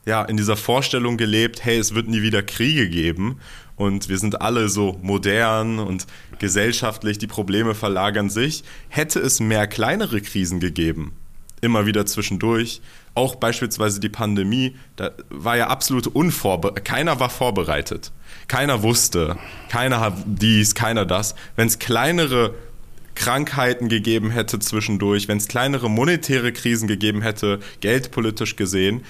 ja, 0.06 0.22
in 0.22 0.36
dieser 0.36 0.56
Vorstellung 0.56 1.16
gelebt, 1.16 1.64
hey, 1.64 1.78
es 1.78 1.94
wird 1.94 2.08
nie 2.08 2.22
wieder 2.22 2.42
Kriege 2.42 2.88
geben 2.88 3.38
und 3.76 4.08
wir 4.08 4.18
sind 4.18 4.40
alle 4.40 4.68
so 4.68 4.98
modern 5.02 5.78
und 5.78 6.06
gesellschaftlich, 6.38 7.18
die 7.18 7.26
Probleme 7.26 7.74
verlagern 7.74 8.30
sich. 8.30 8.64
Hätte 8.88 9.20
es 9.20 9.40
mehr 9.40 9.66
kleinere 9.66 10.20
Krisen 10.20 10.60
gegeben, 10.60 11.12
immer 11.60 11.86
wieder 11.86 12.06
zwischendurch, 12.06 12.80
auch 13.14 13.34
beispielsweise 13.34 14.00
die 14.00 14.08
Pandemie, 14.08 14.76
da 14.96 15.10
war 15.28 15.56
ja 15.56 15.68
absolut 15.68 16.06
unvorbereitet, 16.06 16.84
keiner 16.84 17.20
war 17.20 17.30
vorbereitet. 17.30 18.12
Keiner 18.48 18.82
wusste, 18.82 19.36
keiner 19.68 20.00
hat 20.00 20.14
dies, 20.26 20.74
keiner 20.74 21.04
das. 21.04 21.34
Wenn 21.56 21.66
es 21.68 21.78
kleinere 21.78 22.54
Krankheiten 23.14 23.88
gegeben 23.88 24.30
hätte 24.30 24.58
zwischendurch, 24.60 25.28
wenn 25.28 25.38
es 25.38 25.48
kleinere 25.48 25.90
monetäre 25.90 26.52
Krisen 26.52 26.88
gegeben 26.88 27.22
hätte, 27.22 27.60
geldpolitisch 27.80 28.56
gesehen, 28.56 29.02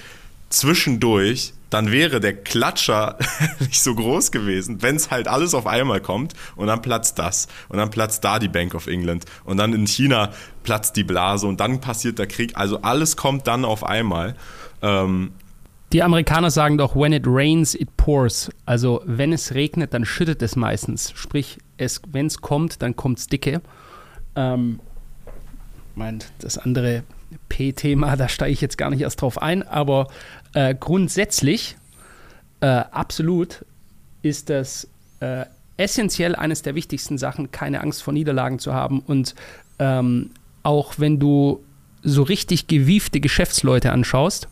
zwischendurch, 0.51 1.55
dann 1.71 1.93
wäre 1.93 2.21
der 2.21 2.35
Klatscher 2.35 3.17
nicht 3.61 3.81
so 3.83 3.95
groß 3.95 4.33
gewesen, 4.33 4.83
wenn 4.83 4.97
es 4.97 5.11
halt 5.11 5.29
alles 5.29 5.55
auf 5.55 5.67
einmal 5.67 6.01
kommt 6.01 6.35
und 6.57 6.67
dann 6.67 6.83
platzt 6.83 7.19
das 7.19 7.49
und 7.69 7.79
dann 7.79 7.91
platzt 7.91 8.25
da 8.25 8.39
die 8.39 8.49
Bank 8.49 8.75
of 8.75 8.87
England 8.87 9.25
und 9.45 9.57
dann 9.57 9.73
in 9.73 9.87
China 9.87 10.31
platzt 10.65 10.97
die 10.97 11.05
Blase 11.05 11.47
und 11.47 11.61
dann 11.61 11.81
passiert 11.81 12.19
der 12.19 12.27
Krieg. 12.27 12.57
Also 12.57 12.83
alles 12.83 13.17
kommt 13.17 13.47
dann 13.47 13.65
auf 13.65 13.85
einmal. 13.85 14.35
Ähm, 14.83 15.33
die 15.93 16.03
Amerikaner 16.03 16.51
sagen 16.51 16.79
doch, 16.79 16.95
when 16.95 17.13
it 17.13 17.25
rains, 17.27 17.75
it 17.75 17.97
pours. 17.97 18.51
Also 18.67 19.03
wenn 19.07 19.33
es 19.33 19.55
regnet, 19.55 19.95
dann 19.95 20.05
schüttet 20.05 20.43
es 20.43 20.55
meistens. 20.55 21.13
Sprich, 21.17 21.59
es, 21.79 22.03
wenn 22.11 22.27
es 22.27 22.41
kommt, 22.41 22.83
dann 22.83 22.95
kommt 22.95 23.19
es 23.19 23.27
dicke. 23.27 23.61
Ähm, 24.37 24.81
meint 25.95 26.33
das 26.41 26.59
andere 26.59 27.03
P-Thema, 27.49 28.17
da 28.17 28.29
steige 28.29 28.53
ich 28.53 28.61
jetzt 28.61 28.79
gar 28.79 28.91
nicht 28.91 29.03
erst 29.03 29.21
drauf 29.21 29.41
ein, 29.41 29.67
aber 29.67 30.09
äh, 30.55 30.75
grundsätzlich, 30.75 31.77
äh, 32.61 32.67
absolut, 32.67 33.65
ist 34.23 34.51
das 34.51 34.89
äh, 35.21 35.47
essentiell 35.77 36.35
eines 36.37 36.63
der 36.63 36.75
wichtigsten 36.75 37.19
Sachen, 37.19 37.51
keine 37.51 37.81
Angst 37.81 38.03
vor 38.03 38.13
Niederlagen 38.13 38.59
zu 38.59 38.75
haben. 38.75 39.01
Und 39.01 39.35
ähm, 39.79 40.31
auch 40.63 40.95
wenn 40.99 41.19
du 41.19 41.65
so 42.03 42.23
richtig 42.23 42.67
gewiefte 42.67 43.21
Geschäftsleute 43.21 43.93
anschaust, 43.93 44.49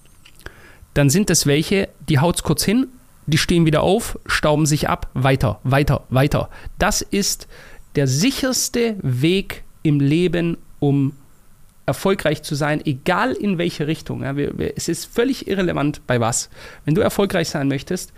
dann 0.94 1.11
sind 1.11 1.30
das 1.30 1.46
welche, 1.46 1.88
die 2.08 2.18
haut's 2.18 2.42
kurz 2.42 2.64
hin, 2.64 2.87
die 3.26 3.38
stehen 3.38 3.66
wieder 3.66 3.82
auf, 3.82 4.18
stauben 4.26 4.64
sich 4.64 4.88
ab, 4.88 5.08
weiter, 5.12 5.61
weiter, 5.62 6.04
weiter. 6.08 6.48
Das 6.78 7.02
ist 7.02 7.46
der 7.94 8.06
sicherste 8.06 8.96
Weg 9.02 9.64
im 9.82 10.00
Leben, 10.00 10.56
um 10.78 11.12
erfolgreich 11.88 12.42
zu 12.42 12.55
sein, 12.55 12.85
egal 12.85 13.33
in 13.33 13.59
welche 13.59 13.87
Richtung. 13.87 14.22
Ja, 14.22 14.37
wir, 14.37 14.57
wir, 14.57 14.74
es 14.77 14.88
ist 14.88 15.07
völlig 15.07 15.48
irrelevant 15.48 16.07
bei 16.07 16.20
was. 16.20 16.51
Wenn 16.85 16.94
du 16.94 17.01
erfolgreich 17.01 17.48
sein 17.48 17.66
möchtest, 17.66 18.12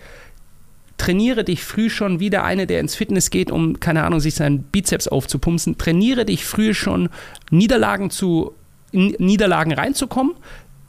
trainiere 0.98 1.44
dich 1.44 1.64
früh 1.64 1.88
schon 1.88 2.20
wie 2.20 2.28
der 2.28 2.44
eine, 2.44 2.66
der 2.66 2.80
ins 2.80 2.96
Fitness 2.96 3.30
geht, 3.30 3.50
um, 3.50 3.80
keine 3.80 4.04
Ahnung, 4.04 4.20
sich 4.20 4.34
seinen 4.34 4.64
Bizeps 4.64 5.08
aufzupumpen. 5.08 5.78
Trainiere 5.78 6.26
dich 6.26 6.44
früh 6.44 6.74
schon, 6.74 7.08
Niederlagen 7.50 8.10
zu 8.10 8.54
Niederlagen 8.92 9.72
reinzukommen, 9.72 10.34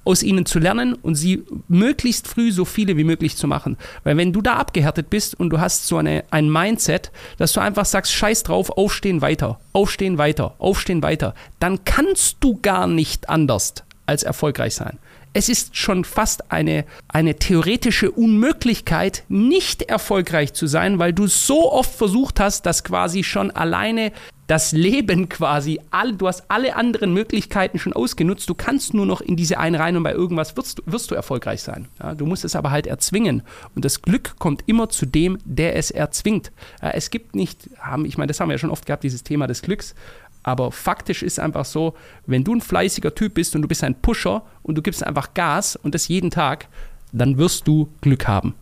aus 0.04 0.24
ihnen 0.24 0.46
zu 0.46 0.60
lernen 0.60 0.94
und 0.94 1.16
sie 1.16 1.44
möglichst 1.68 2.28
früh 2.28 2.52
so 2.52 2.66
viele 2.66 2.98
wie 2.98 3.04
möglich 3.04 3.38
zu 3.38 3.48
machen. 3.48 3.78
Weil 4.04 4.18
wenn 4.18 4.34
du 4.34 4.42
da 4.42 4.56
abgehärtet 4.56 5.10
bist 5.10 5.40
und 5.40 5.50
du 5.52 5.60
hast 5.60 5.88
so 5.88 5.98
eine, 5.98 6.24
ein 6.32 6.52
Mindset, 6.52 7.12
dass 7.38 7.54
du 7.54 7.60
einfach 7.60 7.86
sagst, 7.86 8.12
scheiß 8.12 8.44
drauf, 8.44 8.70
aufstehen 8.72 9.22
weiter, 9.22 9.60
aufstehen 9.74 10.18
weiter, 10.18 10.56
aufstehen 10.58 11.04
weiter, 11.04 11.36
dann 11.60 11.84
kannst 11.86 12.38
du 12.40 12.60
gar 12.62 12.88
nicht 12.88 13.30
anders 13.30 13.74
als 14.06 14.24
erfolgreich 14.24 14.76
sein. 14.76 14.98
Es 15.34 15.48
ist 15.48 15.78
schon 15.78 16.04
fast 16.04 16.52
eine, 16.52 16.84
eine 17.08 17.36
theoretische 17.36 18.12
Unmöglichkeit, 18.12 19.24
nicht 19.30 19.84
erfolgreich 19.84 20.54
zu 20.54 20.68
sein, 20.68 21.00
weil 21.00 21.14
du 21.14 21.28
so 21.28 21.72
oft 21.72 21.96
versucht 21.96 22.42
hast, 22.42 22.66
dass 22.66 22.84
quasi 22.84 23.24
schon 23.24 23.50
alleine 23.50 24.12
das 24.52 24.74
Leben 24.74 25.30
quasi, 25.30 25.80
all, 25.92 26.14
du 26.14 26.28
hast 26.28 26.44
alle 26.50 26.76
anderen 26.76 27.14
Möglichkeiten 27.14 27.80
schon 27.80 27.94
ausgenutzt, 27.94 28.50
du 28.50 28.54
kannst 28.54 28.94
nur 28.94 29.06
noch 29.06 29.22
in 29.22 29.38
diese 29.38 29.58
eine 29.60 29.80
rein 29.80 29.96
und 29.96 30.04
bei 30.04 30.12
irgendwas 30.12 30.58
wirst, 30.58 30.82
wirst 30.86 31.10
du 31.10 31.16
erfolgreich 31.16 31.62
sein. 31.62 31.88
Ja, 32.04 32.16
du 32.16 32.26
musst 32.26 32.44
es 32.44 32.58
aber 32.58 32.70
halt 32.70 32.86
erzwingen 32.86 33.44
und 33.76 33.86
das 33.86 34.02
Glück 34.02 34.36
kommt 34.40 34.64
immer 34.66 34.90
zu 34.90 35.06
dem, 35.06 35.38
der 35.46 35.78
es 35.78 35.90
erzwingt. 35.90 36.52
Ja, 36.82 36.90
es 36.90 37.12
gibt 37.12 37.34
nicht, 37.34 37.70
haben, 37.80 38.04
ich 38.04 38.18
meine, 38.18 38.28
das 38.28 38.42
haben 38.42 38.50
wir 38.50 38.56
ja 38.56 38.58
schon 38.58 38.72
oft 38.72 38.86
gehabt, 38.86 39.06
dieses 39.06 39.24
Thema 39.24 39.48
des 39.48 39.62
Glücks, 39.62 39.96
Aber 40.44 40.72
faktisch 40.72 41.24
ist 41.24 41.40
einfach 41.40 41.66
so, 41.66 41.94
wenn 42.26 42.44
du 42.44 42.56
ein 42.56 42.62
fleißiger 42.62 43.14
Typ 43.14 43.36
bist 43.36 43.56
und 43.56 43.62
du 43.62 43.68
bist 43.68 43.84
ein 43.84 43.96
Pusher 43.96 44.44
und 44.64 44.76
du 44.76 44.82
gibst 44.82 45.06
einfach 45.06 45.34
Gas 45.34 45.76
und 45.76 45.94
das 45.94 46.08
jeden 46.08 46.32
Tag, 46.32 46.68
dann 47.12 47.38
wirst 47.38 47.68
du 47.68 47.90
Glück 48.02 48.28
haben. 48.28 48.56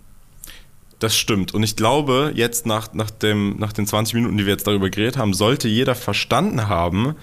Das 1.00 1.18
stimmt. 1.18 1.54
Und 1.54 1.64
ich 1.64 1.78
glaube, 1.78 2.34
jetzt 2.36 2.66
nach, 2.66 2.94
nach, 2.94 3.10
dem, 3.10 3.56
nach 3.58 3.72
den 3.72 3.88
20 3.88 4.16
Minuten, 4.16 4.38
die 4.38 4.46
wir 4.46 4.54
jetzt 4.54 4.68
darüber 4.68 4.90
geredet 4.90 5.18
haben, 5.18 5.34
sollte 5.34 5.70
jeder 5.70 5.96
verstanden 5.96 6.68
haben, 6.68 7.16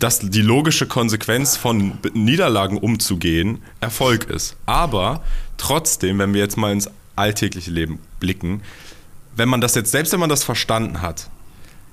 dass 0.00 0.20
die 0.20 0.40
logische 0.40 0.86
Konsequenz 0.86 1.56
von 1.56 1.98
Niederlagen 2.14 2.78
umzugehen 2.78 3.62
Erfolg 3.80 4.24
ist. 4.30 4.56
Aber 4.64 5.22
trotzdem, 5.58 6.18
wenn 6.18 6.32
wir 6.32 6.40
jetzt 6.40 6.56
mal 6.56 6.72
ins 6.72 6.88
alltägliche 7.14 7.70
Leben 7.70 7.98
blicken, 8.20 8.62
wenn 9.36 9.50
man 9.50 9.60
das 9.60 9.74
jetzt, 9.74 9.90
selbst 9.90 10.12
wenn 10.12 10.20
man 10.20 10.30
das 10.30 10.42
verstanden 10.42 11.02
hat, 11.02 11.28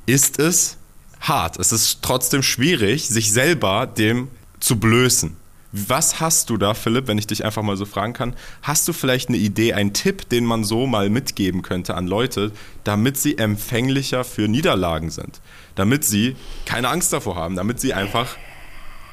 ist 0.05 0.39
es 0.39 0.77
hart. 1.19 1.59
Es 1.59 1.73
ist 1.73 2.01
trotzdem 2.01 2.43
schwierig, 2.43 3.07
sich 3.07 3.31
selber 3.31 3.85
dem 3.85 4.29
zu 4.59 4.79
blößen. 4.79 5.35
Was 5.73 6.19
hast 6.19 6.49
du 6.49 6.57
da, 6.57 6.73
Philipp, 6.73 7.07
wenn 7.07 7.17
ich 7.17 7.27
dich 7.27 7.45
einfach 7.45 7.61
mal 7.61 7.77
so 7.77 7.85
fragen 7.85 8.11
kann? 8.11 8.35
Hast 8.61 8.87
du 8.87 8.93
vielleicht 8.93 9.29
eine 9.29 9.37
Idee, 9.37 9.73
einen 9.73 9.93
Tipp, 9.93 10.27
den 10.27 10.43
man 10.45 10.65
so 10.65 10.85
mal 10.85 11.09
mitgeben 11.09 11.61
könnte 11.61 11.95
an 11.95 12.07
Leute, 12.07 12.51
damit 12.83 13.17
sie 13.17 13.37
empfänglicher 13.37 14.25
für 14.25 14.49
Niederlagen 14.49 15.09
sind? 15.11 15.39
Damit 15.75 16.03
sie 16.03 16.35
keine 16.65 16.89
Angst 16.89 17.13
davor 17.13 17.37
haben, 17.37 17.55
damit 17.55 17.79
sie 17.79 17.93
einfach 17.93 18.35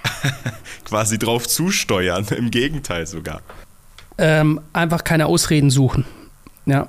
quasi 0.85 1.19
drauf 1.19 1.47
zusteuern, 1.47 2.27
im 2.37 2.51
Gegenteil 2.51 3.07
sogar. 3.07 3.41
Ähm, 4.17 4.61
einfach 4.73 5.05
keine 5.05 5.27
Ausreden 5.27 5.71
suchen. 5.71 6.07
Ja. 6.67 6.89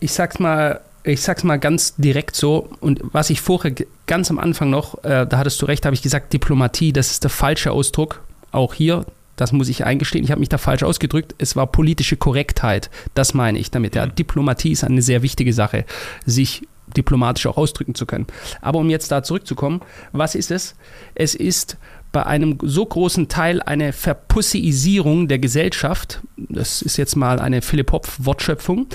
Ich 0.00 0.12
sag's 0.12 0.38
mal, 0.38 0.82
ich 1.04 1.22
sag's 1.22 1.42
mal 1.42 1.58
ganz 1.58 1.94
direkt 1.96 2.36
so, 2.36 2.68
und 2.80 3.00
was 3.02 3.30
ich 3.30 3.40
vorher 3.40 3.72
ganz 4.06 4.30
am 4.30 4.38
Anfang 4.38 4.68
noch, 4.68 5.02
äh, 5.04 5.26
da 5.26 5.38
hattest 5.38 5.62
du 5.62 5.66
recht, 5.66 5.86
habe 5.86 5.94
ich 5.94 6.02
gesagt, 6.02 6.34
Diplomatie, 6.34 6.92
das 6.92 7.12
ist 7.12 7.22
der 7.22 7.30
falsche 7.30 7.70
Ausdruck 7.70 8.20
auch 8.54 8.74
hier, 8.74 9.04
das 9.36 9.52
muss 9.52 9.68
ich 9.68 9.84
eingestehen, 9.84 10.24
ich 10.24 10.30
habe 10.30 10.40
mich 10.40 10.48
da 10.48 10.58
falsch 10.58 10.82
ausgedrückt, 10.82 11.34
es 11.38 11.56
war 11.56 11.66
politische 11.66 12.16
Korrektheit. 12.16 12.90
Das 13.14 13.34
meine 13.34 13.58
ich 13.58 13.70
damit. 13.70 13.94
Ja, 13.94 14.06
mhm. 14.06 14.14
Diplomatie 14.14 14.72
ist 14.72 14.84
eine 14.84 15.02
sehr 15.02 15.22
wichtige 15.22 15.52
Sache, 15.52 15.84
sich 16.24 16.62
diplomatisch 16.96 17.46
auch 17.46 17.56
ausdrücken 17.56 17.94
zu 17.94 18.06
können. 18.06 18.26
Aber 18.60 18.78
um 18.78 18.90
jetzt 18.90 19.10
da 19.10 19.22
zurückzukommen, 19.22 19.80
was 20.12 20.34
ist 20.34 20.50
es? 20.50 20.76
Es 21.14 21.34
ist 21.34 21.78
bei 22.12 22.24
einem 22.24 22.58
so 22.62 22.86
großen 22.86 23.28
Teil 23.28 23.60
eine 23.60 23.92
Verpussiisierung 23.92 25.26
der 25.26 25.40
Gesellschaft. 25.40 26.20
Das 26.36 26.80
ist 26.82 26.96
jetzt 26.96 27.16
mal 27.16 27.40
eine 27.40 27.60
Philipp 27.60 27.90
Hopf 27.90 28.18
Wortschöpfung. 28.20 28.86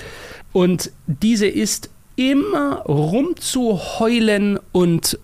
Und 0.53 0.91
diese 1.05 1.47
ist 1.47 1.89
immer 2.15 2.77
rumzuheulen 2.85 4.59
und 4.71 5.19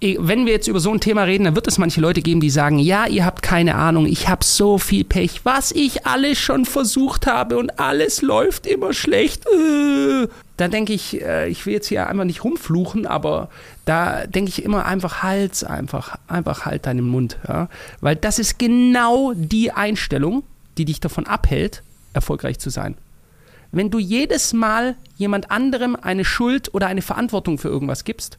wenn 0.00 0.44
wir 0.44 0.52
jetzt 0.52 0.68
über 0.68 0.80
so 0.80 0.92
ein 0.92 1.00
Thema 1.00 1.22
reden, 1.22 1.44
dann 1.44 1.54
wird 1.54 1.66
es 1.68 1.78
manche 1.78 2.00
Leute 2.00 2.20
geben, 2.20 2.40
die 2.40 2.50
sagen, 2.50 2.78
ja, 2.78 3.06
ihr 3.06 3.24
habt 3.24 3.42
keine 3.42 3.76
Ahnung, 3.76 4.06
ich 4.06 4.28
habe 4.28 4.44
so 4.44 4.76
viel 4.76 5.04
Pech, 5.04 5.40
was 5.44 5.72
ich 5.72 6.06
alles 6.06 6.38
schon 6.38 6.66
versucht 6.66 7.26
habe 7.26 7.56
und 7.56 7.78
alles 7.80 8.20
läuft 8.20 8.66
immer 8.66 8.92
schlecht. 8.92 9.46
Äh. 9.46 10.28
Da 10.58 10.68
denke 10.68 10.92
ich, 10.92 11.22
äh, 11.22 11.48
ich 11.48 11.64
will 11.64 11.74
jetzt 11.74 11.88
hier 11.88 12.08
einfach 12.08 12.24
nicht 12.24 12.44
rumfluchen, 12.44 13.06
aber 13.06 13.48
da 13.84 14.26
denke 14.26 14.50
ich 14.50 14.62
immer 14.62 14.84
einfach 14.84 15.22
Hals, 15.22 15.64
einfach, 15.64 16.16
einfach 16.28 16.66
halt 16.66 16.86
deinen 16.86 17.06
Mund, 17.06 17.38
ja? 17.48 17.68
weil 18.00 18.16
das 18.16 18.38
ist 18.38 18.58
genau 18.58 19.32
die 19.34 19.72
Einstellung, 19.72 20.42
die 20.76 20.84
dich 20.84 21.00
davon 21.00 21.26
abhält, 21.26 21.82
erfolgreich 22.12 22.58
zu 22.58 22.70
sein. 22.70 22.96
Wenn 23.72 23.90
du 23.90 23.98
jedes 23.98 24.52
Mal 24.52 24.96
jemand 25.16 25.50
anderem 25.50 25.96
eine 25.96 26.24
Schuld 26.24 26.72
oder 26.74 26.86
eine 26.86 27.02
Verantwortung 27.02 27.58
für 27.58 27.68
irgendwas 27.68 28.04
gibst, 28.04 28.38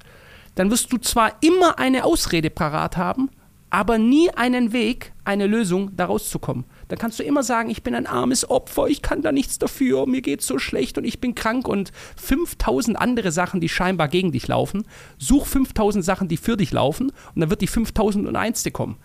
dann 0.57 0.71
wirst 0.71 0.91
du 0.91 0.97
zwar 0.97 1.33
immer 1.41 1.77
eine 1.77 2.03
Ausrede 2.03 2.49
parat 2.49 2.97
haben, 2.97 3.29
aber 3.69 3.99
nie 3.99 4.31
einen 4.31 4.73
Weg, 4.73 5.11
eine 5.23 5.45
Lösung 5.45 5.95
daraus 5.95 6.29
zu 6.29 6.39
kommen. 6.39 6.65
Dann 6.87 6.97
kannst 6.97 7.19
du 7.19 7.23
immer 7.23 7.43
sagen, 7.43 7.69
ich 7.69 7.83
bin 7.83 7.93
ein 7.93 8.07
armes 8.07 8.49
Opfer, 8.49 8.87
ich 8.87 9.03
kann 9.03 9.21
da 9.21 9.31
nichts 9.31 9.59
dafür, 9.59 10.07
mir 10.07 10.21
geht's 10.21 10.47
so 10.47 10.57
schlecht 10.57 10.97
und 10.97 11.03
ich 11.03 11.19
bin 11.19 11.35
krank 11.35 11.67
und 11.67 11.91
5000 12.15 12.97
andere 12.97 13.31
Sachen, 13.31 13.61
die 13.61 13.69
scheinbar 13.69 14.07
gegen 14.07 14.31
dich 14.31 14.47
laufen. 14.47 14.85
Such 15.19 15.45
5000 15.45 16.03
Sachen, 16.03 16.27
die 16.27 16.37
für 16.37 16.57
dich 16.57 16.71
laufen 16.71 17.11
und 17.35 17.41
dann 17.41 17.49
wird 17.51 17.61
die 17.61 17.67
5001. 17.67 18.67
kommen. 18.73 18.97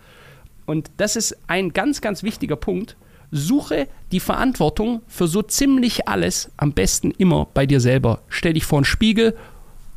Und 0.65 0.89
das 0.97 1.17
ist 1.17 1.37
ein 1.45 1.73
ganz, 1.73 2.01
ganz 2.01 2.23
wichtiger 2.23 2.55
Punkt. 2.55 2.95
Suche 3.29 3.87
die 4.11 4.19
Verantwortung 4.19 5.01
für 5.07 5.27
so 5.27 5.43
ziemlich 5.43 6.07
alles 6.07 6.51
am 6.57 6.71
besten 6.71 7.11
immer 7.11 7.47
bei 7.53 7.67
dir 7.67 7.79
selber. 7.79 8.21
Stell 8.27 8.53
dich 8.53 8.65
vor 8.65 8.79
einen 8.79 8.85
Spiegel 8.85 9.35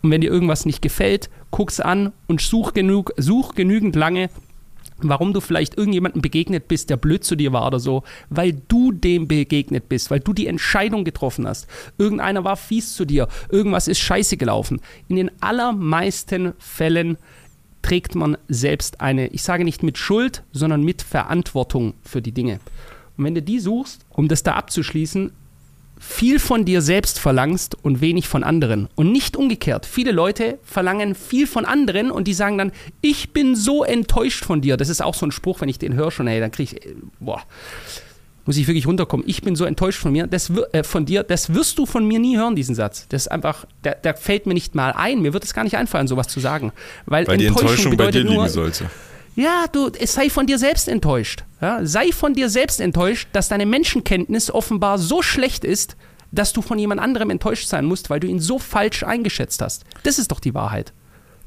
und 0.03 0.11
wenn 0.11 0.21
dir 0.21 0.31
irgendwas 0.31 0.67
nicht 0.67 0.83
gefällt, 0.83 1.31
guck's 1.51 1.81
an 1.81 2.13
und 2.27 2.41
such, 2.41 2.73
genug, 2.73 3.13
such 3.17 3.55
genügend 3.55 3.97
lange, 3.97 4.31
warum 4.99 5.33
du 5.33 5.41
vielleicht 5.41 5.77
irgendjemandem 5.77 6.23
begegnet 6.23 6.69
bist, 6.69 6.91
der 6.91 6.97
blöd 6.97 7.25
zu 7.25 7.37
dir 7.37 7.53
war 7.53 7.67
oder 7.67 7.79
so, 7.79 8.03
weil 8.31 8.55
du 8.69 8.93
dem 8.93 9.29
begegnet 9.29 9.89
bist, 9.89 10.11
weil 10.11 10.21
du 10.21 10.33
die 10.33 10.47
Entscheidung 10.47 11.05
getroffen 11.05 11.47
hast. 11.47 11.67
Irgendeiner 11.99 12.45
war 12.45 12.57
fies 12.57 12.95
zu 12.95 13.05
dir, 13.05 13.29
irgendwas 13.51 13.89
ist 13.89 13.99
scheiße 13.99 14.37
gelaufen. 14.37 14.81
In 15.09 15.17
den 15.17 15.31
allermeisten 15.41 16.55
Fällen 16.59 17.19
trägt 17.83 18.15
man 18.15 18.37
selbst 18.49 19.01
eine, 19.01 19.29
ich 19.29 19.43
sage 19.43 19.65
nicht 19.65 19.83
mit 19.83 19.99
Schuld, 19.99 20.43
sondern 20.53 20.83
mit 20.83 21.03
Verantwortung 21.03 21.95
für 22.03 22.23
die 22.23 22.33
Dinge. 22.33 22.59
Und 23.17 23.25
wenn 23.25 23.35
du 23.35 23.43
die 23.43 23.61
suchst, 23.61 24.05
um 24.11 24.29
das 24.29 24.43
da 24.43 24.55
abzuschließen, 24.55 25.33
viel 25.99 26.39
von 26.39 26.65
dir 26.65 26.83
selbst 26.83 27.19
verlangst 27.19 27.77
und 27.83 28.01
wenig 28.01 28.29
von 28.29 28.45
anderen. 28.45 28.89
Und 28.95 29.13
nicht 29.13 29.37
umgekehrt. 29.37 29.87
Viele 29.87 30.13
Leute 30.13 30.59
verlangen 30.63 31.15
viel 31.15 31.47
von 31.47 31.65
anderen 31.65 32.11
und 32.11 32.29
die 32.29 32.35
sagen 32.35 32.59
dann, 32.59 32.73
ich 33.01 33.33
bin 33.33 33.57
so 33.57 33.85
enttäuscht 33.85 34.45
von 34.45 34.61
dir. 34.61 34.77
Das 34.77 34.89
ist 34.89 35.03
auch 35.03 35.15
so 35.15 35.27
ein 35.27 35.33
Spruch, 35.33 35.61
wenn 35.61 35.69
ich 35.69 35.79
den 35.79 35.95
höre 35.95 36.11
schon, 36.11 36.27
hey, 36.27 36.41
dann 36.41 36.51
kriege 36.51 36.77
ich, 36.77 36.87
äh, 36.87 36.95
boah, 37.19 37.43
muss 38.47 38.57
ich 38.57 38.67
wirklich 38.69 38.87
runterkommen. 38.87 39.27
Ich 39.29 39.43
bin 39.43 39.57
so 39.57 39.65
enttäuscht 39.65 39.99
von 39.99 40.13
mir, 40.13 40.27
das, 40.27 40.51
äh, 40.73 40.85
von 40.85 41.05
dir. 41.05 41.25
Das 41.25 41.53
wirst 41.53 41.79
du 41.79 41.87
von 41.87 42.07
mir 42.07 42.21
nie 42.21 42.37
hören, 42.37 42.55
diesen 42.55 42.75
Satz. 42.75 43.07
Das 43.09 43.23
ist 43.23 43.29
einfach, 43.29 43.67
der, 43.83 43.97
der 43.97 44.15
fällt 44.15 44.47
mir 44.47 44.55
nicht 44.55 44.75
mal 44.75 44.93
ein. 44.93 45.21
Mir 45.21 45.33
wird 45.33 45.45
es 45.45 45.53
gar 45.53 45.65
nicht 45.65 45.77
einfallen, 45.77 46.07
sowas 46.07 46.29
zu 46.29 46.39
sagen. 46.39 46.73
Weil, 47.07 47.27
Weil 47.27 47.39
die 47.39 47.47
Enttäuschung 47.47 47.97
bei 47.97 48.11
dir 48.11 48.23
liegen 48.23 48.35
nur, 48.35 48.49
sollte. 48.49 48.89
Ja, 49.37 49.67
du, 49.71 49.91
sei 50.05 50.31
von 50.31 50.47
dir 50.47 50.59
selbst 50.59 50.89
enttäuscht. 50.89 51.45
Ja? 51.61 51.85
Sei 51.85 52.11
von 52.11 52.33
dir 52.33 52.49
selbst 52.49 52.81
enttäuscht, 52.81 53.29
dass 53.33 53.49
deine 53.49 53.67
Menschenkenntnis 53.67 54.51
offenbar 54.51 54.99
so 54.99 55.21
schlecht 55.21 55.63
ist, 55.63 55.97
dass 56.33 56.55
du 56.55 56.63
von 56.63 56.79
jemand 56.79 57.01
anderem 57.01 57.29
enttäuscht 57.31 57.69
sein 57.69 57.85
musst, 57.85 58.09
weil 58.09 58.19
du 58.19 58.27
ihn 58.27 58.41
so 58.41 58.59
falsch 58.59 59.03
eingeschätzt 59.03 59.61
hast. 59.61 59.85
Das 60.03 60.19
ist 60.19 60.33
doch 60.33 60.41
die 60.41 60.55
Wahrheit. 60.55 60.93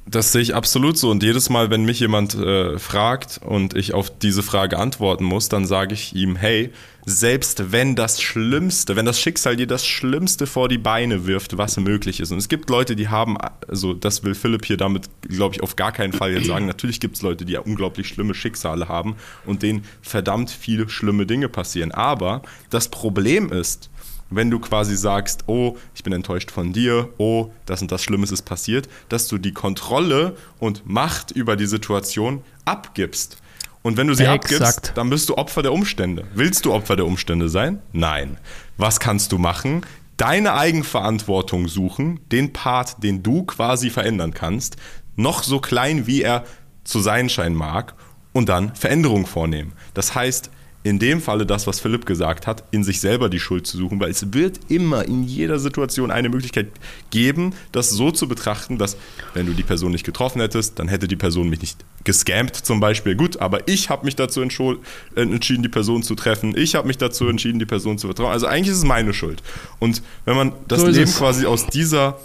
Das 0.05 0.31
sehe 0.31 0.41
ich 0.41 0.55
absolut 0.55 0.97
so. 0.97 1.11
Und 1.11 1.21
jedes 1.21 1.49
Mal, 1.49 1.69
wenn 1.69 1.85
mich 1.85 1.99
jemand 1.99 2.33
äh, 2.33 2.79
fragt 2.79 3.39
und 3.43 3.75
ich 3.75 3.93
auf 3.93 4.09
diese 4.09 4.41
Frage 4.41 4.79
antworten 4.79 5.23
muss, 5.23 5.49
dann 5.49 5.67
sage 5.67 5.93
ich 5.93 6.15
ihm, 6.15 6.35
hey, 6.35 6.71
selbst 7.05 7.71
wenn 7.71 7.95
das 7.95 8.21
Schlimmste, 8.21 8.95
wenn 8.95 9.05
das 9.05 9.19
Schicksal 9.19 9.55
dir 9.55 9.67
das 9.67 9.85
Schlimmste 9.85 10.47
vor 10.47 10.67
die 10.67 10.77
Beine 10.77 11.27
wirft, 11.27 11.57
was 11.57 11.77
möglich 11.77 12.19
ist. 12.19 12.31
Und 12.31 12.37
es 12.37 12.49
gibt 12.49 12.69
Leute, 12.69 12.95
die 12.95 13.07
haben, 13.07 13.37
also 13.67 13.93
das 13.93 14.23
will 14.23 14.35
Philipp 14.35 14.65
hier 14.65 14.77
damit, 14.77 15.09
glaube 15.21 15.55
ich, 15.55 15.63
auf 15.63 15.75
gar 15.75 15.91
keinen 15.91 16.13
Fall 16.13 16.33
jetzt 16.33 16.47
sagen. 16.47 16.65
Natürlich 16.65 16.99
gibt 16.99 17.15
es 17.15 17.21
Leute, 17.21 17.45
die 17.45 17.53
ja 17.53 17.61
unglaublich 17.61 18.07
schlimme 18.07 18.33
Schicksale 18.33 18.87
haben 18.87 19.15
und 19.45 19.63
denen 19.63 19.83
verdammt 20.01 20.51
viele 20.51 20.89
schlimme 20.89 21.25
Dinge 21.25 21.49
passieren. 21.49 21.91
Aber 21.91 22.41
das 22.69 22.89
Problem 22.89 23.51
ist, 23.51 23.89
wenn 24.29 24.49
du 24.49 24.59
quasi 24.59 24.95
sagst, 24.95 25.43
oh, 25.47 25.77
ich 25.95 26.03
bin 26.03 26.13
enttäuscht 26.13 26.51
von 26.51 26.73
dir, 26.73 27.09
oh, 27.17 27.51
das 27.65 27.81
und 27.81 27.91
das 27.91 28.03
Schlimmes 28.03 28.31
ist 28.31 28.43
passiert, 28.43 28.87
dass 29.09 29.27
du 29.27 29.37
die 29.37 29.53
Kontrolle 29.53 30.35
und 30.59 30.87
Macht 30.87 31.31
über 31.31 31.55
die 31.55 31.65
Situation 31.65 32.43
abgibst. 32.65 33.37
Und 33.81 33.97
wenn 33.97 34.07
du 34.07 34.13
sie 34.13 34.23
Exakt. 34.23 34.53
abgibst, 34.53 34.91
dann 34.95 35.09
bist 35.09 35.29
du 35.29 35.37
Opfer 35.37 35.61
der 35.61 35.73
Umstände. 35.73 36.25
Willst 36.33 36.65
du 36.65 36.73
Opfer 36.73 36.95
der 36.95 37.05
Umstände 37.05 37.49
sein? 37.49 37.81
Nein. 37.93 38.37
Was 38.77 38.99
kannst 38.99 39.31
du 39.31 39.37
machen? 39.37 39.85
Deine 40.17 40.53
Eigenverantwortung 40.53 41.69
suchen, 41.69 42.19
den 42.29 42.51
Part, 42.51 43.01
den 43.03 43.23
du 43.23 43.43
quasi 43.43 43.89
verändern 43.89 44.33
kannst, 44.33 44.75
noch 45.15 45.43
so 45.43 45.59
klein 45.59 46.07
wie 46.07 46.21
er 46.21 46.43
zu 46.83 46.99
sein 46.99 47.29
scheinen 47.29 47.55
mag, 47.55 47.95
und 48.33 48.49
dann 48.49 48.75
Veränderung 48.75 49.25
vornehmen. 49.25 49.73
Das 49.93 50.15
heißt, 50.15 50.49
in 50.81 50.97
dem 50.97 51.21
Falle 51.21 51.45
das, 51.45 51.67
was 51.67 51.81
Philipp 51.81 52.05
gesagt 52.05 52.47
hat, 52.47 52.63
in 52.71 52.85
sich 52.85 53.01
selber 53.01 53.29
die 53.29 53.39
Schuld 53.39 53.67
zu 53.67 53.75
suchen, 53.75 53.99
weil 53.99 54.11
es 54.11 54.33
wird 54.33 54.59
immer 54.69 55.05
in 55.05 55.23
jeder 55.23 55.59
Situation 55.59 56.09
eine 56.09 56.29
Möglichkeit 56.29 56.67
geben, 57.09 57.53
das 57.73 57.89
so 57.89 58.11
zu 58.11 58.29
betrachten, 58.29 58.77
dass 58.77 58.95
wenn 59.33 59.45
du 59.45 59.53
die 59.53 59.63
Person 59.63 59.91
nicht 59.91 60.05
getroffen 60.05 60.39
hättest, 60.39 60.79
dann 60.79 60.87
hätte 60.87 61.09
die 61.09 61.17
Person 61.17 61.49
mich 61.49 61.59
nicht 61.59 61.83
gescampt 62.05 62.55
zum 62.55 62.79
Beispiel. 62.79 63.15
Gut, 63.15 63.41
aber 63.41 63.67
ich 63.67 63.89
habe 63.89 64.05
mich 64.05 64.15
dazu 64.15 64.41
äh, 64.41 64.77
entschieden, 65.15 65.63
die 65.63 65.69
Person 65.69 66.01
zu 66.01 66.15
treffen. 66.15 66.55
Ich 66.55 66.75
habe 66.75 66.87
mich 66.87 66.97
dazu 66.97 67.27
entschieden, 67.27 67.59
die 67.59 67.65
Person 67.65 67.97
zu 67.97 68.07
vertrauen. 68.07 68.31
Also 68.31 68.47
eigentlich 68.47 68.69
ist 68.69 68.77
es 68.77 68.85
meine 68.85 69.13
Schuld. 69.13 69.43
Und 69.79 70.01
wenn 70.23 70.37
man 70.37 70.53
das 70.69 70.79
so 70.81 70.87
Leben 70.87 71.11
quasi 71.11 71.45
aus 71.45 71.67
dieser 71.67 72.17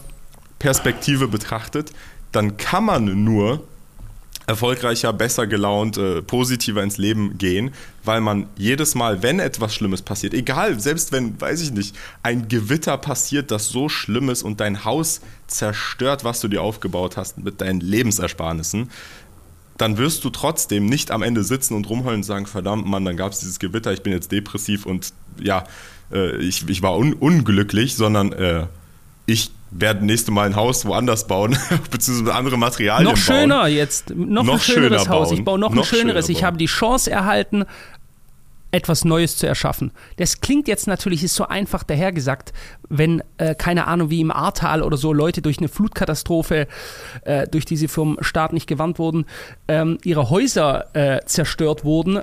Perspektive 0.61 1.27
betrachtet, 1.27 1.93
dann 2.31 2.57
kann 2.57 2.85
man 2.85 3.25
nur 3.25 3.67
erfolgreicher, 4.47 5.13
besser 5.13 5.47
gelaunt, 5.47 5.97
äh, 5.97 6.23
positiver 6.23 6.83
ins 6.83 6.99
Leben 6.99 7.39
gehen, 7.39 7.73
weil 8.05 8.21
man 8.21 8.47
jedes 8.57 8.95
Mal, 8.95 9.23
wenn 9.23 9.41
etwas 9.41 9.75
Schlimmes 9.75 10.03
passiert, 10.03 10.35
egal, 10.35 10.79
selbst 10.81 11.13
wenn, 11.13 11.41
weiß 11.41 11.63
ich 11.63 11.73
nicht, 11.73 11.97
ein 12.23 12.49
Gewitter 12.49 12.99
passiert, 12.99 13.51
das 13.51 13.69
so 13.69 13.89
schlimm 13.89 14.29
ist 14.29 14.43
und 14.43 14.61
dein 14.61 14.85
Haus 14.85 15.21
zerstört, 15.47 16.25
was 16.25 16.41
du 16.41 16.49
dir 16.49 16.63
aufgebaut 16.63 17.17
hast 17.17 17.39
mit 17.39 17.61
deinen 17.61 17.81
Lebensersparnissen, 17.81 18.91
dann 19.79 19.99
wirst 19.99 20.25
du 20.25 20.31
trotzdem 20.31 20.87
nicht 20.87 21.11
am 21.11 21.23
Ende 21.23 21.43
sitzen 21.43 21.75
und 21.75 21.89
rumheulen 21.89 22.21
und 22.21 22.25
sagen, 22.25 22.47
verdammt 22.47 22.87
Mann, 22.87 23.05
dann 23.05 23.17
gab 23.17 23.33
es 23.33 23.41
dieses 23.41 23.59
Gewitter, 23.59 23.93
ich 23.93 24.03
bin 24.03 24.13
jetzt 24.13 24.31
depressiv 24.31 24.87
und 24.87 25.13
ja, 25.41 25.65
äh, 26.13 26.37
ich, 26.37 26.69
ich 26.69 26.83
war 26.83 26.97
un 26.97 27.15
unglücklich, 27.15 27.97
sondern 27.97 28.33
äh, 28.33 28.67
ich 29.27 29.51
werde 29.77 30.05
nächste 30.07 30.31
Mal 30.31 30.47
ein 30.47 30.57
Haus 30.57 30.87
woanders 30.87 31.27
bauen, 31.27 31.57
beziehungsweise 31.91 32.35
andere 32.35 32.57
Materialien 32.57 33.11
Noch 33.11 33.17
schöner 33.17 33.63
bauen. 33.63 33.73
jetzt, 33.73 34.11
noch, 34.11 34.45
noch 34.45 34.55
ein 34.55 34.61
schöneres 34.61 35.03
schöner 35.03 35.15
Haus. 35.15 35.33
Ich 35.33 35.45
baue 35.45 35.59
noch, 35.59 35.75
noch 35.75 35.83
ein 35.83 35.85
schöneres. 35.85 36.29
Ich 36.29 36.45
habe 36.45 36.57
die 36.57 36.67
Chance 36.67 37.11
erhalten, 37.11 37.65
etwas 38.71 39.05
Neues 39.05 39.37
zu 39.37 39.47
erschaffen. 39.47 39.93
Das 40.17 40.41
klingt 40.41 40.67
jetzt 40.67 40.87
natürlich, 40.87 41.23
ist 41.23 41.37
so 41.37 41.47
einfach 41.47 41.85
dahergesagt, 41.85 42.53
wenn, 42.89 43.23
äh, 43.39 43.55
keine 43.55 43.87
Ahnung, 43.87 44.11
wie 44.11 44.21
im 44.21 44.33
Ahrtal 44.33 44.83
oder 44.83 44.97
so 44.97 45.13
Leute 45.13 45.43
durch 45.43 45.59
eine 45.59 45.69
Flutkatastrophe, 45.69 46.67
äh, 47.23 47.47
durch 47.47 47.65
die 47.65 47.77
sie 47.77 47.89
vom 47.89 48.19
Staat 48.21 48.53
nicht 48.53 48.67
gewarnt 48.67 48.99
wurden, 48.99 49.27
ähm, 49.69 49.99
ihre 50.03 50.29
Häuser 50.29 50.87
äh, 50.95 51.21
zerstört 51.25 51.85
wurden. 51.85 52.21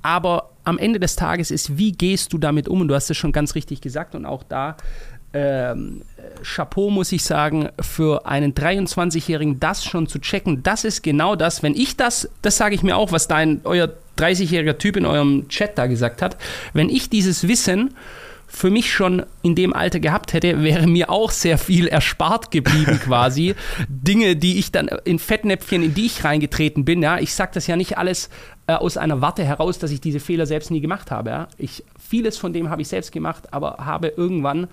Aber 0.00 0.50
am 0.64 0.78
Ende 0.78 0.98
des 0.98 1.14
Tages 1.16 1.50
ist, 1.50 1.76
wie 1.76 1.92
gehst 1.92 2.32
du 2.32 2.38
damit 2.38 2.68
um? 2.68 2.80
Und 2.80 2.88
du 2.88 2.94
hast 2.94 3.10
es 3.10 3.16
schon 3.16 3.32
ganz 3.32 3.54
richtig 3.54 3.82
gesagt 3.82 4.14
und 4.14 4.24
auch 4.24 4.44
da 4.44 4.76
ähm, 5.32 6.02
Chapeau, 6.42 6.90
muss 6.90 7.12
ich 7.12 7.24
sagen, 7.24 7.68
für 7.80 8.26
einen 8.26 8.54
23-Jährigen 8.54 9.60
das 9.60 9.84
schon 9.84 10.06
zu 10.06 10.18
checken. 10.18 10.62
Das 10.62 10.84
ist 10.84 11.02
genau 11.02 11.36
das, 11.36 11.62
wenn 11.62 11.74
ich 11.74 11.96
das, 11.96 12.28
das 12.42 12.56
sage 12.56 12.74
ich 12.74 12.82
mir 12.82 12.96
auch, 12.96 13.12
was 13.12 13.28
dein, 13.28 13.60
euer 13.64 13.92
30-jähriger 14.18 14.78
Typ 14.78 14.96
in 14.96 15.06
eurem 15.06 15.48
Chat 15.48 15.78
da 15.78 15.86
gesagt 15.86 16.22
hat, 16.22 16.36
wenn 16.72 16.88
ich 16.88 17.08
dieses 17.08 17.48
Wissen 17.48 17.94
für 18.46 18.70
mich 18.70 18.92
schon 18.92 19.24
in 19.40 19.54
dem 19.54 19.72
Alter 19.72 19.98
gehabt 19.98 20.34
hätte, 20.34 20.62
wäre 20.62 20.86
mir 20.86 21.08
auch 21.08 21.30
sehr 21.30 21.56
viel 21.56 21.88
erspart 21.88 22.50
geblieben 22.50 23.00
quasi. 23.04 23.54
Dinge, 23.88 24.36
die 24.36 24.58
ich 24.58 24.70
dann 24.70 24.88
in 25.04 25.18
Fettnäpfchen, 25.18 25.82
in 25.82 25.94
die 25.94 26.06
ich 26.06 26.22
reingetreten 26.22 26.84
bin, 26.84 27.02
ja, 27.02 27.18
ich 27.18 27.34
sage 27.34 27.52
das 27.54 27.66
ja 27.66 27.76
nicht 27.76 27.96
alles 27.96 28.28
äh, 28.66 28.74
aus 28.74 28.98
einer 28.98 29.22
Warte 29.22 29.42
heraus, 29.42 29.78
dass 29.78 29.90
ich 29.90 30.02
diese 30.02 30.20
Fehler 30.20 30.44
selbst 30.44 30.70
nie 30.70 30.82
gemacht 30.82 31.10
habe. 31.10 31.30
Ja. 31.30 31.48
Ich, 31.56 31.82
vieles 31.98 32.36
von 32.36 32.52
dem 32.52 32.68
habe 32.68 32.82
ich 32.82 32.88
selbst 32.88 33.10
gemacht, 33.10 33.54
aber 33.54 33.78
habe 33.78 34.08
irgendwann 34.08 34.68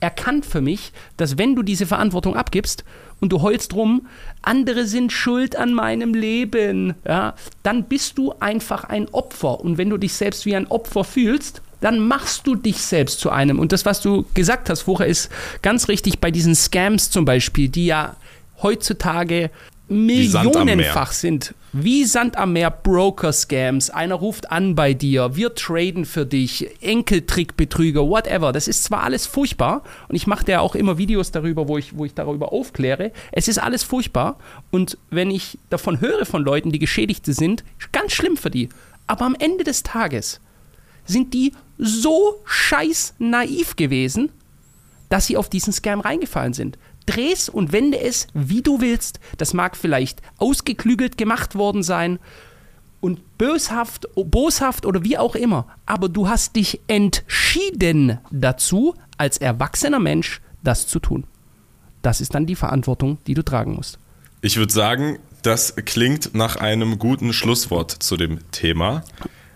erkannt 0.00 0.46
für 0.46 0.60
mich, 0.60 0.92
dass 1.16 1.38
wenn 1.38 1.54
du 1.54 1.62
diese 1.62 1.86
Verantwortung 1.86 2.36
abgibst 2.36 2.84
und 3.20 3.30
du 3.30 3.42
heulst 3.42 3.74
rum, 3.74 4.06
andere 4.42 4.86
sind 4.86 5.12
schuld 5.12 5.56
an 5.56 5.74
meinem 5.74 6.14
Leben, 6.14 6.94
ja, 7.06 7.34
dann 7.62 7.84
bist 7.84 8.18
du 8.18 8.34
einfach 8.40 8.84
ein 8.84 9.08
Opfer. 9.10 9.60
Und 9.60 9.78
wenn 9.78 9.90
du 9.90 9.98
dich 9.98 10.14
selbst 10.14 10.46
wie 10.46 10.56
ein 10.56 10.66
Opfer 10.66 11.04
fühlst, 11.04 11.62
dann 11.80 11.98
machst 11.98 12.46
du 12.46 12.54
dich 12.54 12.82
selbst 12.82 13.20
zu 13.20 13.30
einem. 13.30 13.58
Und 13.58 13.72
das, 13.72 13.84
was 13.84 14.00
du 14.00 14.24
gesagt 14.34 14.68
hast 14.70 14.82
vorher, 14.82 15.06
ist 15.06 15.30
ganz 15.62 15.88
richtig 15.88 16.18
bei 16.18 16.30
diesen 16.30 16.54
Scams 16.54 17.10
zum 17.10 17.24
Beispiel, 17.24 17.68
die 17.68 17.86
ja 17.86 18.16
heutzutage 18.62 19.50
millionenfach 19.90 21.12
sind. 21.12 21.54
Wie 21.72 22.04
Sand 22.04 22.36
am 22.36 22.52
Meer 22.52 22.70
Broker-Scams. 22.70 23.90
Einer 23.90 24.16
ruft 24.16 24.50
an 24.50 24.74
bei 24.74 24.94
dir, 24.94 25.36
wir 25.36 25.54
traden 25.54 26.04
für 26.04 26.26
dich, 26.26 26.68
Enkeltrickbetrüger, 26.80 28.08
whatever. 28.08 28.52
Das 28.52 28.68
ist 28.68 28.84
zwar 28.84 29.02
alles 29.02 29.26
furchtbar 29.26 29.82
und 30.08 30.16
ich 30.16 30.26
mache 30.26 30.50
ja 30.50 30.60
auch 30.60 30.74
immer 30.74 30.98
Videos 30.98 31.30
darüber, 31.30 31.68
wo 31.68 31.78
ich, 31.78 31.96
wo 31.96 32.04
ich 32.04 32.14
darüber 32.14 32.52
aufkläre. 32.52 33.12
Es 33.32 33.48
ist 33.48 33.58
alles 33.58 33.82
furchtbar 33.82 34.38
und 34.70 34.98
wenn 35.10 35.30
ich 35.30 35.58
davon 35.68 36.00
höre 36.00 36.24
von 36.24 36.42
Leuten, 36.42 36.72
die 36.72 36.78
Geschädigte 36.78 37.32
sind, 37.32 37.64
ganz 37.92 38.12
schlimm 38.12 38.36
für 38.36 38.50
die. 38.50 38.68
Aber 39.06 39.24
am 39.24 39.36
Ende 39.38 39.64
des 39.64 39.82
Tages 39.82 40.40
sind 41.04 41.34
die 41.34 41.52
so 41.78 42.40
scheiß 42.44 43.14
naiv 43.18 43.76
gewesen, 43.76 44.30
dass 45.08 45.26
sie 45.26 45.36
auf 45.36 45.48
diesen 45.48 45.72
Scam 45.72 46.00
reingefallen 46.00 46.52
sind 46.52 46.78
dreh's 47.06 47.48
und 47.48 47.72
wende 47.72 48.00
es, 48.00 48.26
wie 48.34 48.62
du 48.62 48.80
willst. 48.80 49.20
Das 49.38 49.54
mag 49.54 49.76
vielleicht 49.76 50.20
ausgeklügelt 50.38 51.18
gemacht 51.18 51.54
worden 51.54 51.82
sein 51.82 52.18
und 53.00 53.38
böshaft, 53.38 54.08
boshaft 54.14 54.86
oder 54.86 55.04
wie 55.04 55.18
auch 55.18 55.34
immer. 55.34 55.66
Aber 55.86 56.08
du 56.08 56.28
hast 56.28 56.56
dich 56.56 56.80
entschieden 56.86 58.18
dazu, 58.30 58.94
als 59.16 59.38
erwachsener 59.38 59.98
Mensch 59.98 60.40
das 60.62 60.86
zu 60.86 60.98
tun. 60.98 61.24
Das 62.02 62.20
ist 62.20 62.34
dann 62.34 62.46
die 62.46 62.56
Verantwortung, 62.56 63.18
die 63.26 63.34
du 63.34 63.42
tragen 63.42 63.74
musst. 63.74 63.98
Ich 64.42 64.56
würde 64.56 64.72
sagen, 64.72 65.18
das 65.42 65.74
klingt 65.76 66.34
nach 66.34 66.56
einem 66.56 66.98
guten 66.98 67.32
Schlusswort 67.32 67.90
zu 67.90 68.16
dem 68.16 68.38
Thema. 68.52 69.04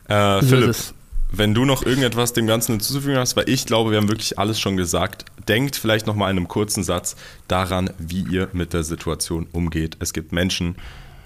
Äh, 0.09 0.41
so 0.41 0.49
Philipp, 0.49 0.77
wenn 1.39 1.55
du 1.55 1.65
noch 1.65 1.85
irgendetwas 1.85 2.33
dem 2.33 2.47
Ganzen 2.47 2.73
hinzuzufügen 2.73 3.19
hast, 3.19 3.37
weil 3.37 3.49
ich 3.49 3.67
glaube, 3.67 3.91
wir 3.91 3.99
haben 3.99 4.09
wirklich 4.09 4.39
alles 4.39 4.61
schon 4.61 4.77
gesagt. 4.77 5.25
Denkt 5.49 5.77
vielleicht 5.77 6.07
noch 6.07 6.15
mal 6.15 6.31
in 6.31 6.37
einem 6.37 6.49
kurzen 6.49 6.83
Satz 6.83 7.17
daran, 7.49 7.91
wie 7.99 8.23
ihr 8.23 8.49
mit 8.53 8.73
der 8.73 8.85
Situation 8.85 9.47
umgeht. 9.53 9.97
Es 10.01 10.13
gibt 10.13 10.33
Menschen, 10.33 10.77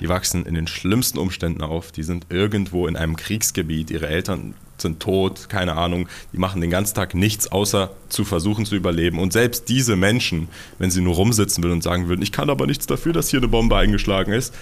die 0.01 0.09
wachsen 0.09 0.47
in 0.47 0.55
den 0.55 0.66
schlimmsten 0.66 1.18
Umständen 1.18 1.62
auf. 1.62 1.92
Die 1.92 2.03
sind 2.03 2.27
irgendwo 2.31 2.87
in 2.87 2.97
einem 2.97 3.16
Kriegsgebiet. 3.16 3.90
Ihre 3.90 4.09
Eltern 4.09 4.55
sind 4.81 5.01
tot, 5.01 5.49
keine 5.49 5.75
Ahnung. 5.75 6.09
Die 6.33 6.38
machen 6.38 6.61
den 6.61 6.71
ganzen 6.71 6.94
Tag 6.94 7.14
nichts, 7.14 7.51
außer 7.51 7.90
zu 8.09 8.25
versuchen 8.25 8.64
zu 8.64 8.77
überleben. 8.77 9.18
Und 9.18 9.33
selbst 9.33 9.68
diese 9.68 9.97
Menschen, 9.97 10.49
wenn 10.79 10.90
sie 10.90 11.01
nur 11.01 11.16
rumsitzen 11.16 11.64
würden 11.64 11.75
und 11.75 11.83
sagen 11.83 12.09
würden, 12.09 12.23
ich 12.23 12.33
kann 12.33 12.51
aber 12.51 12.66
nichts 12.66 12.87
dafür, 12.87 13.12
dass 13.12 13.29
hier 13.29 13.40
eine 13.40 13.49
Bombe 13.49 13.77
eingeschlagen 13.77 14.33
ist, 14.33 14.55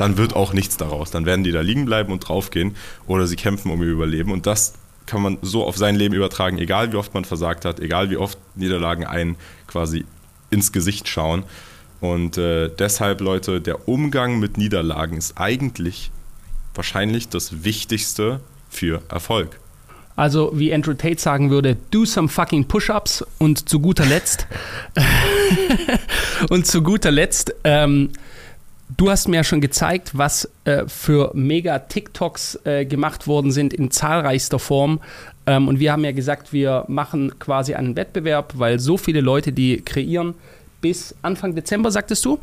dann 0.00 0.16
wird 0.16 0.34
auch 0.34 0.54
nichts 0.54 0.78
daraus. 0.78 1.10
Dann 1.10 1.26
werden 1.26 1.44
die 1.44 1.52
da 1.52 1.60
liegen 1.60 1.84
bleiben 1.84 2.10
und 2.10 2.20
draufgehen 2.26 2.74
oder 3.06 3.26
sie 3.26 3.36
kämpfen 3.36 3.70
um 3.70 3.82
ihr 3.82 3.88
Überleben. 3.88 4.32
Und 4.32 4.46
das 4.46 4.72
kann 5.04 5.20
man 5.20 5.36
so 5.42 5.66
auf 5.66 5.76
sein 5.76 5.94
Leben 5.94 6.14
übertragen, 6.14 6.58
egal 6.58 6.90
wie 6.92 6.96
oft 6.96 7.12
man 7.12 7.26
versagt 7.26 7.66
hat, 7.66 7.80
egal 7.80 8.08
wie 8.08 8.16
oft 8.16 8.38
Niederlagen 8.54 9.04
einen 9.04 9.36
quasi 9.66 10.06
ins 10.48 10.72
Gesicht 10.72 11.06
schauen. 11.06 11.44
Und 12.00 12.38
äh, 12.38 12.70
deshalb, 12.70 13.20
Leute, 13.20 13.60
der 13.60 13.88
Umgang 13.88 14.38
mit 14.38 14.56
Niederlagen 14.56 15.18
ist 15.18 15.36
eigentlich 15.36 16.10
wahrscheinlich 16.74 17.28
das 17.28 17.62
Wichtigste 17.62 18.40
für 18.70 19.02
Erfolg. 19.10 19.60
Also, 20.16 20.52
wie 20.54 20.72
Andrew 20.72 20.94
Tate 20.94 21.20
sagen 21.20 21.50
würde, 21.50 21.76
do 21.90 22.06
some 22.06 22.28
fucking 22.28 22.66
Push-ups 22.66 23.24
und 23.38 23.68
zu 23.68 23.80
guter 23.80 24.06
Letzt 24.06 24.46
und 26.50 26.66
zu 26.66 26.82
guter 26.82 27.10
Letzt 27.10 27.54
ähm, 27.64 28.10
Du 28.96 29.10
hast 29.10 29.28
mir 29.28 29.36
ja 29.36 29.44
schon 29.44 29.60
gezeigt, 29.60 30.12
was 30.14 30.50
äh, 30.64 30.84
für 30.86 31.30
mega 31.34 31.78
TikToks 31.78 32.60
äh, 32.64 32.84
gemacht 32.84 33.26
worden 33.26 33.52
sind 33.52 33.72
in 33.72 33.90
zahlreichster 33.90 34.58
Form. 34.58 35.00
Ähm, 35.46 35.68
und 35.68 35.78
wir 35.78 35.92
haben 35.92 36.04
ja 36.04 36.12
gesagt, 36.12 36.52
wir 36.52 36.84
machen 36.88 37.38
quasi 37.38 37.74
einen 37.74 37.94
Wettbewerb, 37.96 38.54
weil 38.56 38.78
so 38.78 38.96
viele 38.96 39.20
Leute 39.20 39.52
die 39.52 39.80
kreieren. 39.80 40.34
Bis 40.80 41.14
Anfang 41.22 41.54
Dezember, 41.54 41.90
sagtest 41.90 42.24
du? 42.24 42.40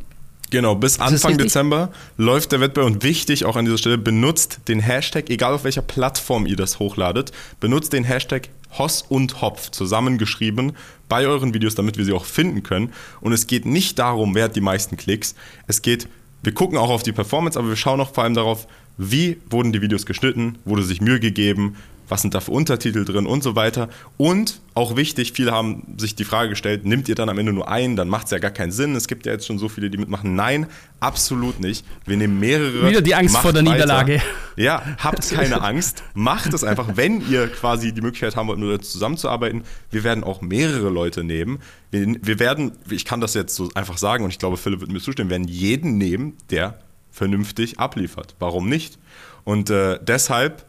Genau, 0.49 0.75
bis 0.75 0.99
Anfang 0.99 1.37
Dezember 1.37 1.91
läuft 2.15 2.53
der 2.53 2.61
Wettbewerb 2.61 2.91
und 2.91 3.03
wichtig 3.03 3.43
auch 3.43 3.57
an 3.57 3.65
dieser 3.65 3.77
Stelle, 3.77 3.97
benutzt 3.97 4.61
den 4.69 4.79
Hashtag, 4.79 5.29
egal 5.29 5.53
auf 5.53 5.65
welcher 5.65 5.81
Plattform 5.81 6.45
ihr 6.45 6.55
das 6.55 6.79
hochladet, 6.79 7.33
benutzt 7.59 7.91
den 7.91 8.05
Hashtag 8.05 8.47
Hoss 8.77 9.01
und 9.01 9.41
Hopf 9.41 9.71
zusammengeschrieben 9.71 10.73
bei 11.09 11.25
euren 11.27 11.53
Videos, 11.53 11.75
damit 11.75 11.97
wir 11.97 12.05
sie 12.05 12.13
auch 12.13 12.25
finden 12.25 12.63
können. 12.63 12.93
Und 13.21 13.33
es 13.33 13.47
geht 13.47 13.65
nicht 13.65 13.99
darum, 13.99 14.35
wer 14.35 14.45
hat 14.45 14.55
die 14.55 14.61
meisten 14.61 14.95
Klicks, 14.95 15.35
es 15.67 15.81
geht 15.81 16.07
wir 16.43 16.53
gucken 16.53 16.77
auch 16.77 16.89
auf 16.89 17.03
die 17.03 17.11
Performance, 17.11 17.57
aber 17.57 17.69
wir 17.69 17.75
schauen 17.75 17.99
auch 18.01 18.13
vor 18.13 18.23
allem 18.23 18.33
darauf, 18.33 18.67
wie 18.97 19.37
wurden 19.49 19.73
die 19.73 19.81
Videos 19.81 20.05
geschnitten, 20.05 20.57
wurde 20.65 20.83
sich 20.83 21.01
Mühe 21.01 21.19
gegeben, 21.19 21.75
was 22.07 22.21
sind 22.21 22.33
da 22.33 22.39
für 22.39 22.51
Untertitel 22.51 23.05
drin 23.05 23.25
und 23.25 23.43
so 23.43 23.55
weiter. 23.55 23.89
Und 24.17 24.61
auch 24.73 24.95
wichtig, 24.95 25.33
viele 25.33 25.51
haben 25.51 25.95
sich 25.97 26.15
die 26.15 26.23
Frage 26.23 26.49
gestellt, 26.49 26.85
nimmt 26.85 27.09
ihr 27.09 27.15
dann 27.15 27.29
am 27.29 27.37
Ende 27.37 27.53
nur 27.53 27.67
einen, 27.67 27.95
dann 27.95 28.07
macht 28.07 28.25
es 28.25 28.31
ja 28.31 28.39
gar 28.39 28.51
keinen 28.51 28.71
Sinn. 28.71 28.95
Es 28.95 29.07
gibt 29.07 29.25
ja 29.25 29.31
jetzt 29.33 29.45
schon 29.45 29.59
so 29.59 29.69
viele, 29.69 29.89
die 29.89 29.97
mitmachen. 29.97 30.35
Nein, 30.35 30.67
absolut 30.99 31.59
nicht. 31.59 31.85
Wir 32.05 32.17
nehmen 32.17 32.39
mehrere. 32.39 32.89
Wieder 32.89 33.01
die 33.01 33.15
Angst 33.15 33.37
vor 33.37 33.53
der 33.53 33.63
weiter. 33.65 33.73
Niederlage. 33.73 34.21
Ja, 34.55 34.83
habt 34.97 35.29
keine 35.29 35.61
Angst. 35.61 36.03
Macht 36.13 36.53
es 36.53 36.63
einfach, 36.63 36.95
wenn 36.95 37.27
ihr 37.29 37.47
quasi 37.47 37.93
die 37.93 38.01
Möglichkeit 38.01 38.35
haben 38.35 38.47
wollt, 38.47 38.59
nur 38.59 38.81
zusammenzuarbeiten. 38.81 39.63
Wir 39.91 40.03
werden 40.03 40.23
auch 40.23 40.41
mehrere 40.41 40.89
Leute 40.89 41.23
nehmen. 41.23 41.59
Wir, 41.91 42.15
wir 42.21 42.39
werden, 42.39 42.73
ich 42.89 43.05
kann 43.05 43.21
das 43.21 43.33
jetzt 43.33 43.55
so 43.55 43.69
einfach 43.75 43.97
sagen 43.97 44.23
und 44.23 44.31
ich 44.31 44.39
glaube, 44.39 44.57
Philipp 44.57 44.81
wird 44.81 44.91
mir 44.91 44.99
zustimmen, 44.99 45.29
werden 45.29 45.47
jeden 45.47 45.97
nehmen, 45.97 46.37
der 46.49 46.79
vernünftig 47.11 47.79
abliefert. 47.79 48.35
Warum 48.39 48.69
nicht? 48.69 48.99
Und 49.43 49.69
äh, 49.69 49.99
deshalb 50.03 50.66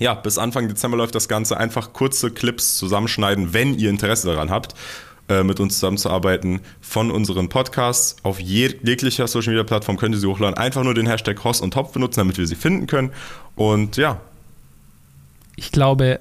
ja, 0.00 0.14
bis 0.14 0.38
Anfang 0.38 0.66
Dezember 0.66 0.96
läuft 0.96 1.14
das 1.14 1.28
Ganze. 1.28 1.58
Einfach 1.58 1.92
kurze 1.92 2.30
Clips 2.30 2.78
zusammenschneiden, 2.78 3.52
wenn 3.52 3.78
ihr 3.78 3.90
Interesse 3.90 4.26
daran 4.26 4.50
habt, 4.50 4.74
äh, 5.28 5.44
mit 5.44 5.60
uns 5.60 5.74
zusammenzuarbeiten 5.74 6.60
von 6.80 7.10
unseren 7.10 7.50
Podcasts. 7.50 8.16
Auf 8.22 8.40
jeglicher 8.40 9.28
Social 9.28 9.52
Media 9.52 9.64
Plattform 9.64 9.98
könnt 9.98 10.14
ihr 10.14 10.20
sie 10.20 10.26
hochladen. 10.26 10.56
Einfach 10.56 10.82
nur 10.82 10.94
den 10.94 11.06
Hashtag 11.06 11.44
Hoss 11.44 11.60
und 11.60 11.74
Topf 11.74 11.92
benutzen, 11.92 12.20
damit 12.20 12.38
wir 12.38 12.46
sie 12.46 12.56
finden 12.56 12.86
können. 12.86 13.12
Und 13.56 13.98
ja. 13.98 14.20
Ich 15.54 15.70
glaube, 15.70 16.18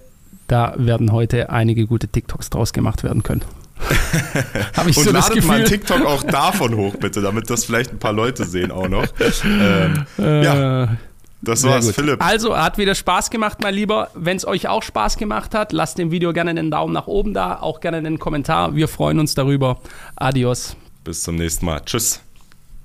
da 0.48 0.74
werden 0.78 1.14
heute 1.14 1.50
einige 1.50 1.88
gute 1.88 2.10
TikToks 2.10 2.50
draus 2.50 2.74
gemacht 2.74 3.04
werden 3.04 3.24
können. 3.24 3.44
Habe 4.76 4.90
ich 4.90 4.98
Und 4.98 5.06
so 5.06 5.12
ladet 5.12 5.30
das 5.30 5.30
Gefühl. 5.36 5.48
mal 5.48 5.64
TikTok 5.64 6.06
auch 6.06 6.24
davon 6.24 6.76
hoch, 6.76 6.98
bitte, 6.98 7.22
damit 7.22 7.50
das 7.50 7.64
vielleicht 7.64 7.92
ein 7.92 8.00
paar 8.00 8.12
Leute 8.12 8.44
sehen 8.44 8.72
auch 8.72 8.90
noch. 8.90 9.08
Ähm, 9.46 10.06
äh, 10.18 10.44
ja. 10.44 10.98
Das 11.42 11.64
war's, 11.64 11.86
gut. 11.86 11.96
Philipp. 11.96 12.24
Also, 12.24 12.58
hat 12.58 12.78
wieder 12.78 12.96
Spaß 12.96 13.30
gemacht, 13.30 13.60
mein 13.62 13.74
Lieber. 13.74 14.10
Wenn 14.14 14.38
es 14.38 14.46
euch 14.46 14.68
auch 14.68 14.84
Spaß 14.84 15.18
gemacht 15.18 15.56
hat, 15.56 15.72
lasst 15.72 15.98
dem 15.98 16.12
Video 16.12 16.34
gerne 16.34 16.50
einen 16.50 16.72
Daumen 16.72 16.94
nach 16.94 17.08
oben 17.08 17.34
da, 17.34 17.60
auch 17.60 17.80
gerne 17.80 17.98
einen 17.98 18.20
Kommentar. 18.20 18.76
Wir 18.76 18.88
freuen 18.88 19.20
uns 19.20 19.36
darüber. 19.36 19.80
Adios. 20.16 20.76
Bis 21.04 21.24
zum 21.24 21.36
nächsten 21.36 21.66
Mal. 21.66 21.82
Tschüss. 21.86 22.22